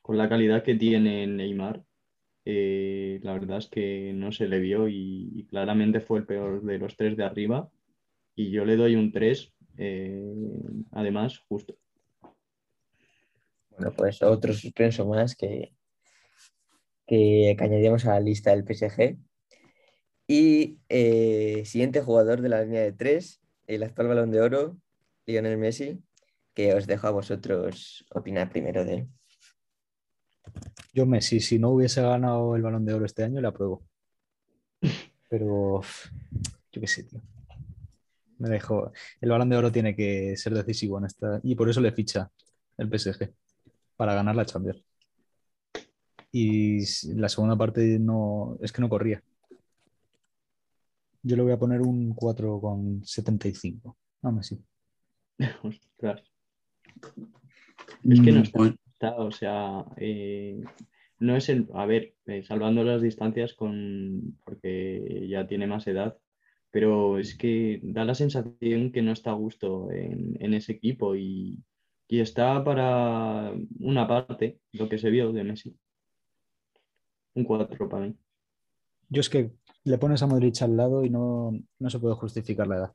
[0.02, 1.82] con la calidad que tiene Neymar,
[2.44, 6.78] eh, la verdad es que no se le vio y, claramente fue el peor de
[6.78, 7.70] los tres de arriba.
[8.36, 9.52] Y yo le doy un 3,
[10.92, 11.76] además, justo.
[13.70, 15.72] Bueno, pues otro suspenso más que,
[17.06, 19.18] que, añadíamos a la lista del PSG.
[20.26, 24.78] Y eh, siguiente jugador de la línea de tres, el actual balón de oro,
[25.26, 26.02] Lionel Messi,
[26.54, 29.08] que os dejo a vosotros opinar primero de él.
[30.92, 33.82] Yo Messi, si no hubiese ganado el balón de oro este año, le apruebo.
[35.28, 35.80] Pero
[36.72, 37.20] yo qué sé, tío.
[38.38, 38.92] Me dejo.
[39.20, 41.40] El balón de oro tiene que ser decisivo en esta.
[41.42, 42.30] Y por eso le ficha
[42.76, 43.32] el PSG.
[43.96, 44.82] Para ganar la Champions.
[46.30, 46.80] Y
[47.14, 48.56] la segunda parte no.
[48.60, 49.22] Es que no corría.
[51.22, 54.62] Yo le voy a poner un 4,75 a Messi.
[55.62, 56.22] Ostras.
[58.04, 58.74] Es que no Mm, está,
[59.12, 60.62] o sea, eh,
[61.18, 66.18] no es el, a ver, eh, salvando las distancias con, porque ya tiene más edad,
[66.70, 71.14] pero es que da la sensación que no está a gusto en, en ese equipo
[71.16, 71.62] y,
[72.08, 75.76] y está para una parte, lo que se vio de Messi.
[77.34, 78.16] Un 4 para mí.
[79.08, 79.52] Yo es que
[79.84, 82.92] le pones a Modric al lado y no, no se puede justificar la edad.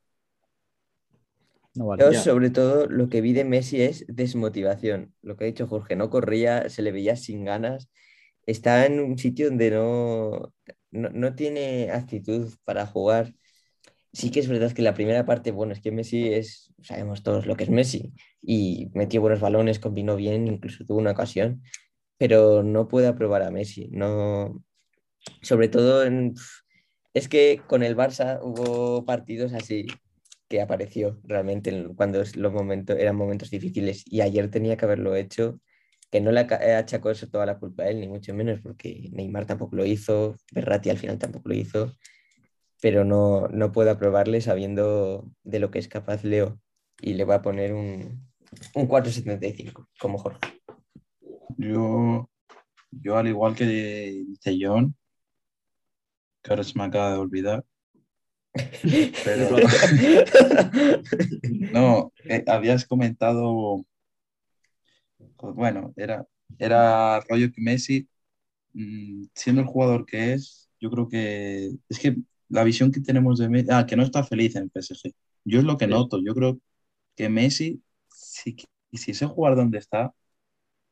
[1.76, 2.04] No vale.
[2.04, 2.22] Yo, Ya.
[2.22, 5.14] sobre todo, lo que vi de Messi es desmotivación.
[5.22, 7.90] Lo que ha dicho Jorge, no corría, se le veía sin ganas.
[8.46, 10.54] Está en un sitio donde no,
[10.92, 13.34] no, no tiene actitud para jugar.
[14.12, 17.46] Sí que es verdad que la primera parte, bueno, es que Messi es, sabemos todos
[17.46, 21.62] lo que es Messi, y metió buenos balones, combinó bien, incluso tuvo una ocasión,
[22.18, 23.88] pero no puede aprobar a Messi.
[23.92, 24.64] No,
[25.42, 26.34] sobre todo en,
[27.14, 29.86] es que con el Barça hubo partidos así
[30.50, 35.16] que apareció realmente en- cuando los momentos, eran momentos difíciles y ayer tenía que haberlo
[35.16, 35.60] hecho,
[36.12, 39.46] que no le achacó eso toda la culpa a él, ni mucho menos, porque Neymar
[39.46, 41.94] tampoco lo hizo, Berratti al final tampoco lo hizo,
[42.82, 46.60] pero no, no puedo aprobarle sabiendo de lo que es capaz Leo
[47.02, 48.28] y le voy a poner un,
[48.76, 50.40] un 4.75 como Jorge.
[51.58, 52.30] Yo,
[52.92, 54.96] yo al igual que dice John,
[56.42, 57.64] que ahora se me acaba de olvidar,
[59.24, 59.58] pero
[61.72, 63.86] no, eh, habías comentado,
[65.38, 66.26] pues bueno, era,
[66.58, 68.08] era rollo que Messi,
[68.74, 72.18] mm, siendo el jugador que es, yo creo que es que
[72.50, 75.14] la visión que tenemos de Messi, ah, que no está feliz en PSG.
[75.46, 75.88] Yo es lo que Sí.
[75.88, 76.60] noto, yo creo
[77.16, 78.56] que Messi, si
[78.92, 80.14] quisiese jugar donde está,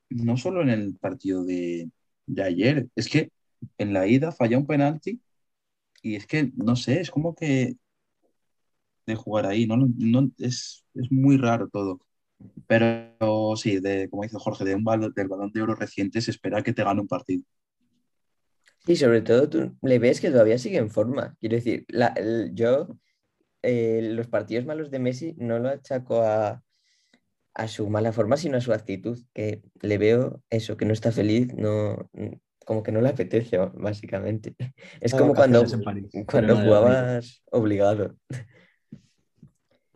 [0.09, 1.89] no solo en el partido de,
[2.25, 3.31] de ayer, es que
[3.77, 5.21] en la ida falla un penalti
[6.01, 7.75] y es que, no sé, es como que
[9.05, 9.77] de jugar ahí, ¿no?
[9.77, 11.99] No- es, es muy raro todo.
[12.67, 16.31] Pero sí, de, como dice Jorge, de un balón, del balón de oro reciente se
[16.31, 17.43] espera que te gane un partido.
[18.85, 21.35] Y sobre todo tú le ves que todavía sigue en forma.
[21.39, 22.13] Quiero decir, la-
[22.53, 22.97] yo
[23.63, 26.63] eh, los partidos malos de Messi no lo achaco a,
[27.53, 31.11] a su mala forma, sino a su actitud, que le veo eso, que no está
[31.11, 32.09] feliz, no,
[32.67, 34.53] como que no le apetece, básicamente.
[35.01, 36.11] Es como cuando, París.
[36.27, 38.15] cuando jugabas obligado.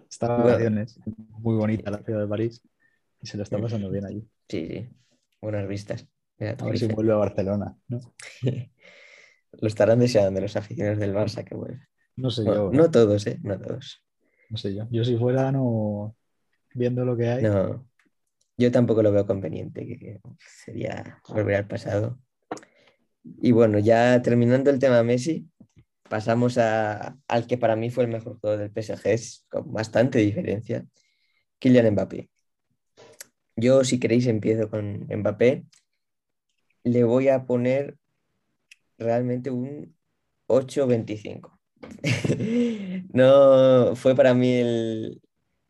[0.10, 0.48] Está de Bueno.
[0.48, 1.00] vacaciones.
[1.06, 2.62] Muy bonita la ciudad de París.
[3.22, 4.26] Y se lo está pasando bien allí.
[4.52, 4.90] Sí, sí,
[5.42, 6.06] buenas vistas.
[6.38, 7.78] Mira, A ver si vuelve a Barcelona.
[7.88, 8.00] No,
[9.62, 11.88] Lo estarán deseando los aficionados del Barça que vuelva.
[12.18, 12.78] no sé Bueno, yo.
[12.78, 13.38] no todos, ¿eh?
[13.44, 14.04] No todos.
[14.50, 14.88] No sé yo.
[14.92, 16.16] Yo si fuera, no.
[16.74, 17.44] Viendo lo que hay.
[17.44, 17.86] No,
[18.58, 20.20] yo tampoco lo veo conveniente, que
[20.66, 22.20] sería volver al pasado.
[23.24, 25.48] Y bueno, ya terminando el tema Messi,
[26.10, 30.86] pasamos a- al que para mí fue el mejor jugador del PSG, con bastante diferencia,
[31.60, 32.30] Kylian Mbappé.
[33.56, 35.66] Yo, si queréis, empiezo con Mbappé.
[36.84, 37.98] Le voy a poner
[38.98, 39.96] realmente un
[40.48, 41.60] 8-25.
[43.14, 45.22] No fue para mí el,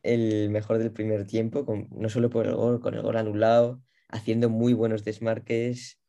[0.04, 3.82] el mejor del primer tiempo, con- no solo por el gol, con el gol anulado,
[4.10, 6.00] haciendo muy buenos desmarques.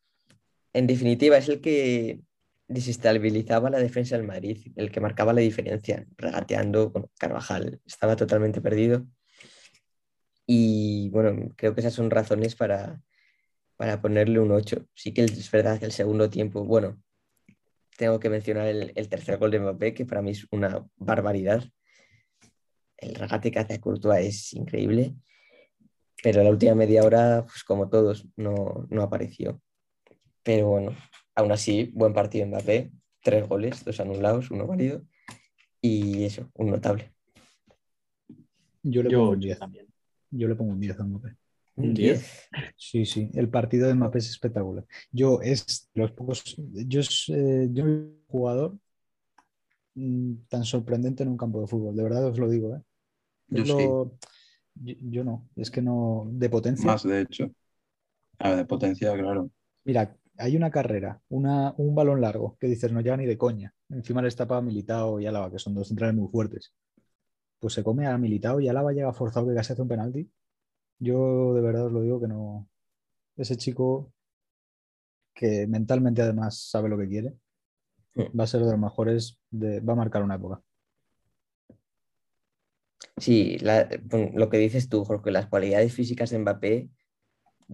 [0.73, 2.21] En definitiva, es el que
[2.69, 7.81] desestabilizaba la defensa del Madrid, el que marcaba la diferencia, regateando con Carvajal.
[7.87, 9.07] Estaba totalmente perdido.
[10.47, 13.03] Y bueno, creo que esas son razones para,
[13.77, 14.87] para ponerle un 8.
[14.95, 17.01] Sí que es verdad que el segundo tiempo, bueno,
[17.97, 21.63] tengo que mencionar el, tercer gol de Mbappé, que para mí es una barbaridad.
[22.97, 25.15] El regate que hace a Courtois es increíble,
[26.23, 29.61] pero la última media hora, pues como todos, no, no apareció.
[30.43, 30.97] Pero bueno,
[31.35, 32.91] aún así, buen partido Mbappé,
[33.23, 35.03] tres goles, dos anulados, uno válido,
[35.81, 37.13] y eso, un notable.
[38.83, 39.59] Yo le Yo pongo un ocho 10.
[39.59, 39.87] también.
[40.31, 41.37] Yo le pongo un 10 a Mbappé.
[41.77, 42.49] Un Un 10.
[42.77, 43.31] Sí, sí.
[43.35, 44.85] El partido de Mbappé es espectacular.
[45.11, 46.57] Yo es los pocos.
[46.57, 48.77] Yo es eh, yo un jugador
[49.95, 51.97] mm, tan sorprendente en un campo de fútbol.
[51.97, 52.83] De verdad os lo digo, ¿eh?
[53.49, 53.73] Yo sí.
[54.75, 55.49] yo, yo no.
[55.57, 56.27] Es que no.
[56.33, 56.87] De potencia.
[56.87, 57.51] Más, de hecho.
[58.39, 59.51] A ver, de potencia, claro.
[59.85, 63.73] Mira, hay una carrera, una, un balón largo que dices no llega ni de coña.
[63.91, 66.75] Encima le está Militao y Álava, que son dos centrales muy fuertes.
[67.61, 70.29] Pues se come a Militao y Álava llega forzado que casi hace un penalti.
[70.99, 72.69] Yo de verdad os lo digo que no.
[73.37, 74.13] Ese chico
[75.33, 77.35] que mentalmente además sabe lo que quiere,
[78.15, 78.39] Mm.
[78.39, 80.61] va a ser de los mejores, de, va a marcar una época.
[83.17, 83.89] Sí, la-
[84.35, 86.89] lo que dices tú, Jorge, las cualidades físicas de Mbappé,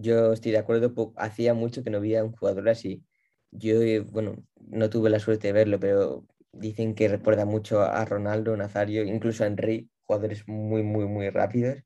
[0.01, 3.03] yo estoy de acuerdo, hacía mucho que no veía un jugador así.
[3.51, 4.35] Yo, eh, bueno,
[4.67, 9.43] no tuve la suerte de verlo, pero dicen que recuerda mucho a Ronaldo, Nazario, incluso
[9.43, 11.77] a Henry, jugadores muy, muy, muy rápidos.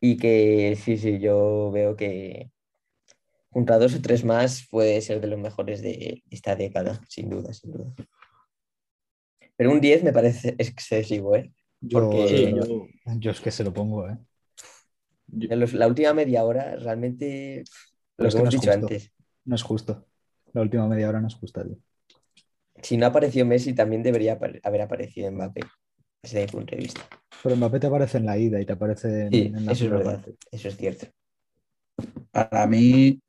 [0.00, 2.50] Y que sí, sí, yo veo que
[3.50, 7.28] junto a dos o tres más puede ser de los mejores de esta década, sin
[7.30, 7.94] duda, sin duda.
[9.56, 11.52] Pero un 10 me parece excesivo, ¿eh?
[11.80, 12.88] Yo, Porque- Sí, yo-
[13.18, 14.18] yo es que se lo pongo, ¿eh?
[15.32, 17.64] Yo- En los- la última media hora, realmente,
[18.18, 18.86] lo es que hemos dicho justo.
[18.86, 19.12] antes,
[19.44, 20.06] No es justo.
[20.52, 21.64] La última media hora no es justa.
[21.64, 21.76] tío.
[22.82, 25.60] si no apareció Messi, también debería haber aparecido Mbappé,
[26.22, 27.02] desde mi punto de vista.
[27.42, 29.84] Pero Mbappé te aparece en la ida y te aparece en, Sí, en la eso
[29.84, 31.06] es verdad, eso es cierto.
[32.30, 33.20] Para mí,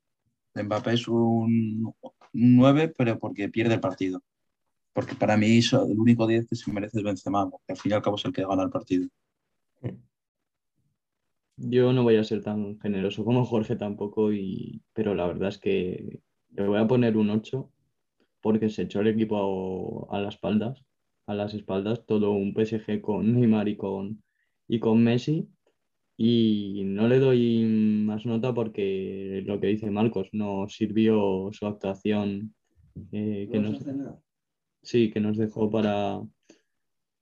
[0.54, 1.94] Mbappé es un
[2.32, 4.22] 9, pero porque pierde el partido.
[4.94, 7.92] Porque para mí eso, el único 10 que se merece es Benzema, porque al fin
[7.92, 9.06] y al cabo es el que gana el partido.
[11.56, 14.82] Yo no voy a ser tan generoso como Jorge tampoco, y...
[14.92, 17.70] pero la verdad es que le voy a poner un 8
[18.40, 20.84] porque se echó el equipo a, a las espaldas,
[21.26, 24.22] a las espaldas, todo un PSG con Neymar y con,
[24.68, 25.48] y con Messi.
[26.16, 32.54] Y no le doy más nota porque lo que dice Marcos, no sirvió su actuación
[33.12, 33.82] eh, que nos,
[34.82, 36.20] sí, que nos dejó para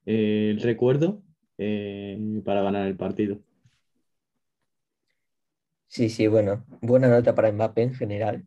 [0.05, 1.23] eh, el recuerdo
[1.57, 3.39] eh, para ganar el partido.
[5.91, 8.45] Sí, sí, bueno, buena nota para Mbappé en general.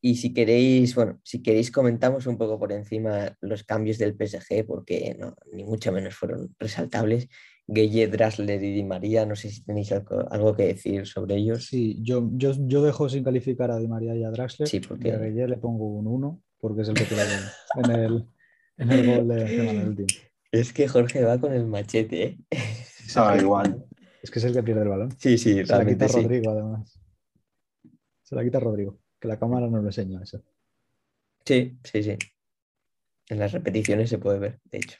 [0.00, 4.64] Y si queréis, bueno, si queréis comentamos un poco por encima los cambios del PSG,
[4.64, 7.28] porque no, ni mucho menos fueron resaltables.
[7.66, 11.66] Gueye, Drasler y Di María, no sé si tenéis algo, algo que decir sobre ellos.
[11.66, 14.68] Sí, yo, yo, yo dejo sin calificar a Di María y a Draxler.
[14.68, 17.24] Sí, Y porque a Gueye le pongo un 1 porque es el que tira
[17.84, 18.28] en el,
[18.76, 20.06] en el gol de el último.
[20.52, 22.38] es que Jorge va con el machete, ¿eh?
[23.16, 23.84] Ah, igual.
[24.24, 25.10] Es que es el que pierde el balón.
[25.18, 26.22] Sí, sí, Se la quita sí.
[26.22, 26.98] Rodrigo, además.
[28.22, 30.42] Se la quita Rodrigo, que la cámara no lo enseña eso.
[31.44, 32.16] Sí, sí, sí.
[33.28, 34.98] En las repeticiones se puede ver, de hecho.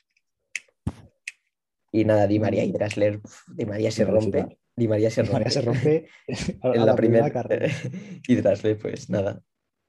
[1.91, 4.59] Y nada, Di María y Drasler, Di María se rompe.
[4.77, 5.39] Di María se Di rompe.
[5.39, 6.07] María se rompe
[6.63, 7.69] a, en la, primera primera carrera.
[8.29, 9.43] y Drasler, pues nada.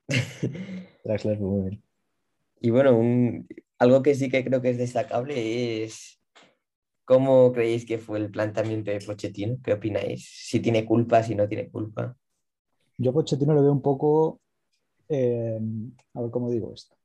[1.04, 1.84] Draxler fue muy bien.
[2.62, 6.22] Y bueno, un- algo que sí que creo que es destacable es
[7.06, 9.58] cómo creéis que fue el planteamiento de Pochettino.
[9.64, 10.28] ¿Qué opináis?
[10.28, 12.16] Si tiene culpa, si no tiene culpa.
[12.98, 14.42] Yo a Pochettino le veo un poco,
[15.10, 15.60] eh,
[16.14, 16.96] a ver cómo digo esto,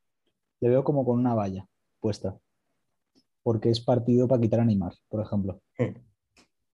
[0.61, 1.67] le veo como con una valla
[2.01, 2.39] puesta,
[3.43, 5.61] porque es partido para quitar a Neymar, por ejemplo.
[5.79, 5.95] Hmm.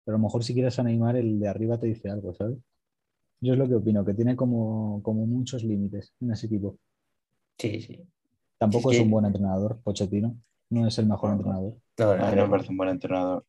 [0.04, 2.58] Pero a lo mejor si quieres a Neymar, el de arriba te dice algo, ¿sabes?
[3.40, 6.78] Yo es lo que opino, que tiene como, como muchos límites en ese equipo.
[7.58, 8.00] Sí, sí.
[8.58, 10.36] Tampoco Es es, que- un buen entrenador, Pochettino.
[10.72, 11.36] No es el mejor No.
[11.36, 11.74] entrenador.
[11.98, 13.44] No, A no, mí no me parece un buen entrenador.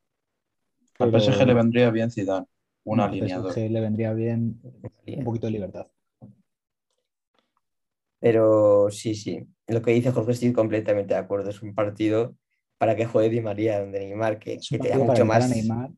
[0.99, 2.45] Al Pero- PSG le vendría bien Zidane,
[2.83, 3.53] un No, al alineador.
[3.53, 4.61] PSG le vendría bien
[5.07, 5.87] un poquito de libertad.
[8.19, 9.45] Pero sí, sí.
[9.67, 11.49] Lo que dice Jorge estoy completamente de acuerdo.
[11.49, 12.35] Es un partido
[12.77, 15.91] para que juegue Di María, donde Neymar, que, que te da mucho más, Neymar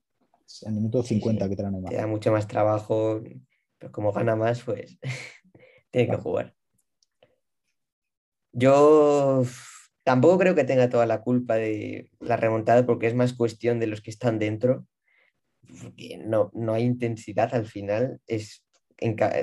[0.66, 1.50] al minuto Sí, 50 sí.
[1.50, 1.94] quitar a te Neymar.
[1.96, 3.22] da mucho más trabajo,
[3.80, 5.00] pero como gana más, pues
[5.92, 6.56] tiene que jugar.
[8.54, 9.44] Yo
[10.06, 13.88] tampoco creo que tenga toda la culpa de la remontada, porque es más cuestión de
[13.88, 14.86] los que están dentro,
[15.82, 18.64] porque no, no hay intensidad al final, es,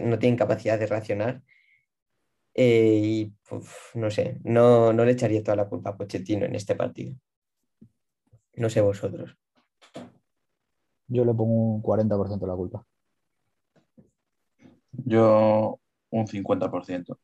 [0.03, 1.43] no tienen capacidad de reaccionar.
[2.55, 6.55] Eh, y uf, no sé, no, no le echaría toda la culpa a Pochettino en
[6.55, 7.17] este partido.
[8.55, 9.37] No sé vosotros.
[11.09, 12.87] Yo le pongo un 40% de la culpa.
[14.93, 17.19] Yo un 50%.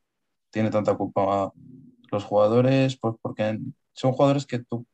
[0.51, 1.53] Tiene tanta culpa
[2.11, 3.59] los jugadores, pues porque
[3.93, 4.87] son jugadores que tú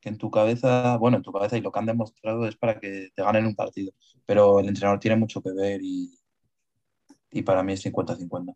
[0.00, 2.78] que en tu cabeza, bueno, en tu cabeza y lo que han demostrado es para
[2.78, 3.90] que te ganen un partido,
[4.26, 6.14] pero el entrenador tiene mucho que ver y,
[7.30, 8.54] y para mí es 50-50.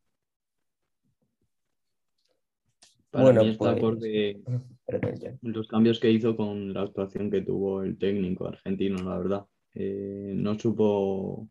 [3.11, 5.39] Para Bueno, mí está pues- John.
[5.43, 9.47] los cambios que hizo con la actuación que tuvo el técnico argentino, la verdad.
[9.75, 11.49] Eh, no supo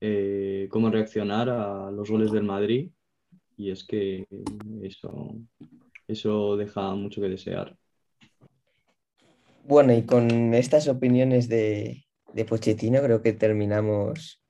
[0.00, 2.90] eh, cómo reaccionar a los goles del Madrid
[3.58, 4.26] y es que
[4.82, 5.34] eso,
[6.06, 7.76] eso deja mucho que desear.
[9.64, 14.40] Bueno, y con estas opiniones de, de Pochettino creo que terminamos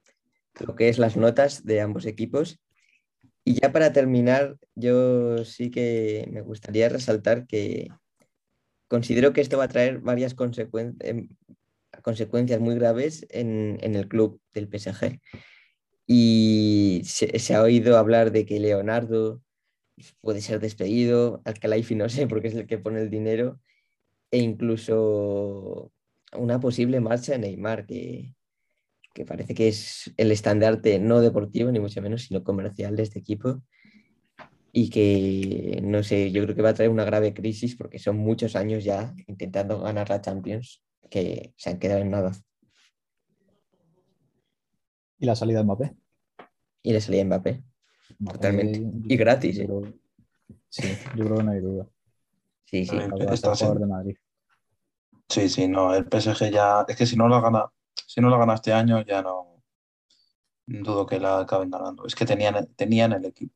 [0.61, 2.61] lo que es las notas de ambos equipos.
[3.45, 7.89] Y ya para terminar, yo sí que me gustaría resaltar que
[8.89, 11.15] considero que esto va a traer varias consecuencias
[12.03, 15.21] consecuencias muy graves en, en el club del PSG.
[16.11, 19.43] Y se, ha oído hablar de que Leonardo
[20.23, 23.61] puede ser despedido, Alcalaifi no sé porque es el que pone el dinero,
[24.31, 25.93] e incluso
[26.33, 28.35] una posible marcha de Neymar, que,
[29.13, 33.19] que parece que es el estandarte no deportivo, ni mucho menos, sino comercial de este
[33.19, 33.63] equipo.
[34.73, 38.17] Y que, no sé, yo creo que va a traer una grave crisis porque son
[38.17, 42.33] muchos años ya intentando ganar la Champions que se han quedado en nada.
[45.19, 45.97] Y la salida de Mbappé.
[46.83, 47.63] Y le salía Mbappé.
[48.19, 48.83] Mbappé, Totalmente.
[49.09, 49.95] Y gratis, yo ¿eh?
[50.69, 51.89] sí, yo creo que no hay duda.
[52.65, 52.97] Sí, sí.
[52.97, 54.17] Está jugador siendo- de Madrid.
[55.29, 57.67] Sí, sí, no, el PSG ya, es que si no la gana,
[58.07, 59.63] si no la gana este año, ya no
[60.67, 62.07] dudo que la acaben ganando.
[62.07, 63.55] Es que tenían, tenían el equipo.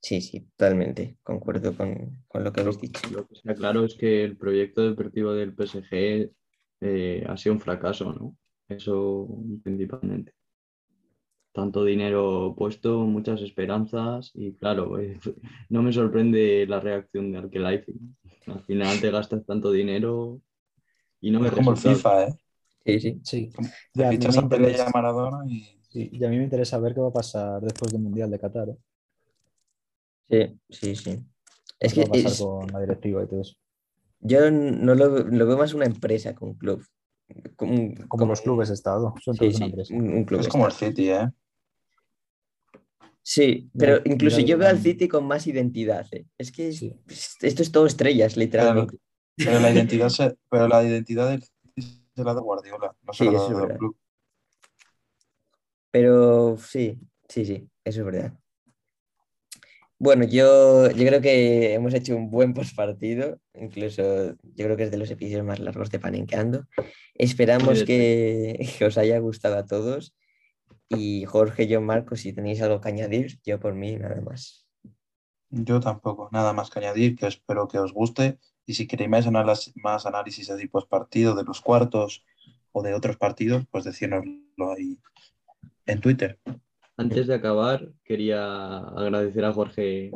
[0.00, 1.16] Sí, sí, totalmente.
[1.22, 3.00] Concuerdo con, con lo que habéis dicho.
[3.10, 6.30] lo que está claro es que el proyecto deportivo del PSG
[6.80, 8.36] eh, ha sido un fracaso, ¿no?
[8.76, 9.28] Eso
[9.62, 10.32] principalmente.
[11.52, 15.18] Tanto dinero puesto, muchas esperanzas y claro, eh,
[15.68, 17.92] no me sorprende la reacción de Arkelaifi.
[18.46, 20.40] Al final te gastas tanto dinero
[21.20, 22.34] y no me Es como el FIFA, ¿eh?
[22.84, 23.20] Sí, sí.
[23.22, 23.50] Sí.
[23.94, 25.60] Ya, a me a Pelé y a interesa- Maradona y
[25.90, 28.38] sí, y a mí me interesa ver qué va a pasar después del Mundial de
[28.38, 28.68] Qatar.
[30.30, 30.56] ¿eh?
[30.70, 31.24] Sí, sí, sí.
[31.78, 33.54] Es ¿Qué que va a pasar es- con la directiva y todo eso?
[34.20, 36.82] yo no lo, lo veo más una empresa un club.
[37.56, 39.94] Como, Como los clubes de Estado, son Sí, todos una sí, empresa.
[39.94, 40.40] un, un club.
[40.40, 40.72] es como el.
[40.72, 41.28] City, ¿eh?
[43.24, 46.06] Sí, pero incluso yo veo al City con más identidad.
[46.12, 46.26] ¿eh?
[46.38, 46.92] Es que es- Sí.
[47.40, 48.98] esto es todo estrellas, literalmente.
[49.36, 53.24] Pero la identidad, se- pero la identidad del City se la da Guardiola, no se
[53.24, 53.76] Sí, la da del verdad.
[53.78, 53.96] club.
[55.90, 58.38] Pero sí, sí, sí, eso es verdad.
[60.02, 64.90] Bueno, yo, yo creo que hemos hecho un buen postpartido, incluso yo creo que es
[64.90, 66.66] de los episodios más largos de Panenqueando.
[67.14, 70.12] Esperamos que, que os haya gustado a todos.
[70.88, 74.66] Y Jorge, yo, Marcos, si tenéis algo que añadir, yo por mí nada más.
[75.50, 78.40] Yo tampoco, nada más que añadir, que espero que os guste.
[78.66, 82.24] Y si queréis más, análisis, más análisis así post partido de los cuartos
[82.72, 84.98] o de otros partidos, pues decírnoslo ahí
[85.86, 86.40] en Twitter.
[86.96, 90.10] Antes de acabar, quería agradecer a Jorge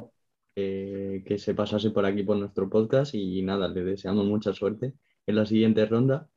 [0.54, 4.94] eh, que se pasase por aquí por nuestro podcast y nada, le deseamos mucha suerte
[5.26, 6.28] en la siguiente ronda.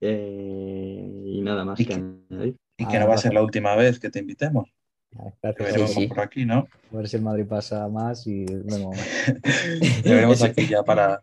[0.00, 4.20] Eh, y nada más y que, no va a ser la última vez que te
[4.20, 4.72] invitemos.
[5.10, 6.68] Por aquí, ¿no?
[6.92, 8.90] A ver si el Madrid pasa más y bueno,
[10.02, 11.22] Te veremos aquí ya para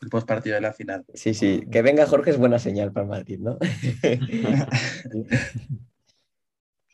[0.00, 1.04] el post partido de la final.
[1.14, 1.62] Sí, sí.
[1.70, 3.58] Que venga Jorge es buena señal para Madrid, ¿no?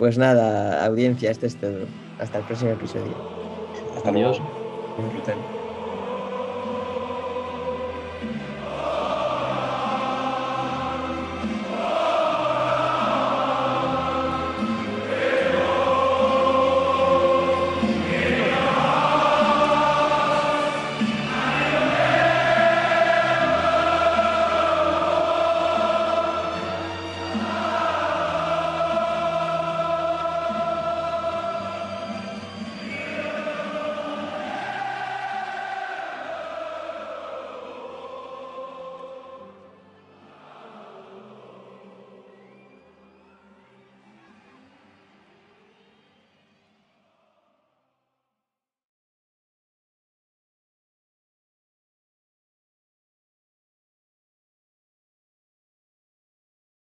[0.01, 1.94] Pues nada, audiencia, este es todo.
[2.16, 3.22] Hasta el próximo episodio.
[3.92, 4.40] Hasta Adiós.
[4.40, 4.51] luego.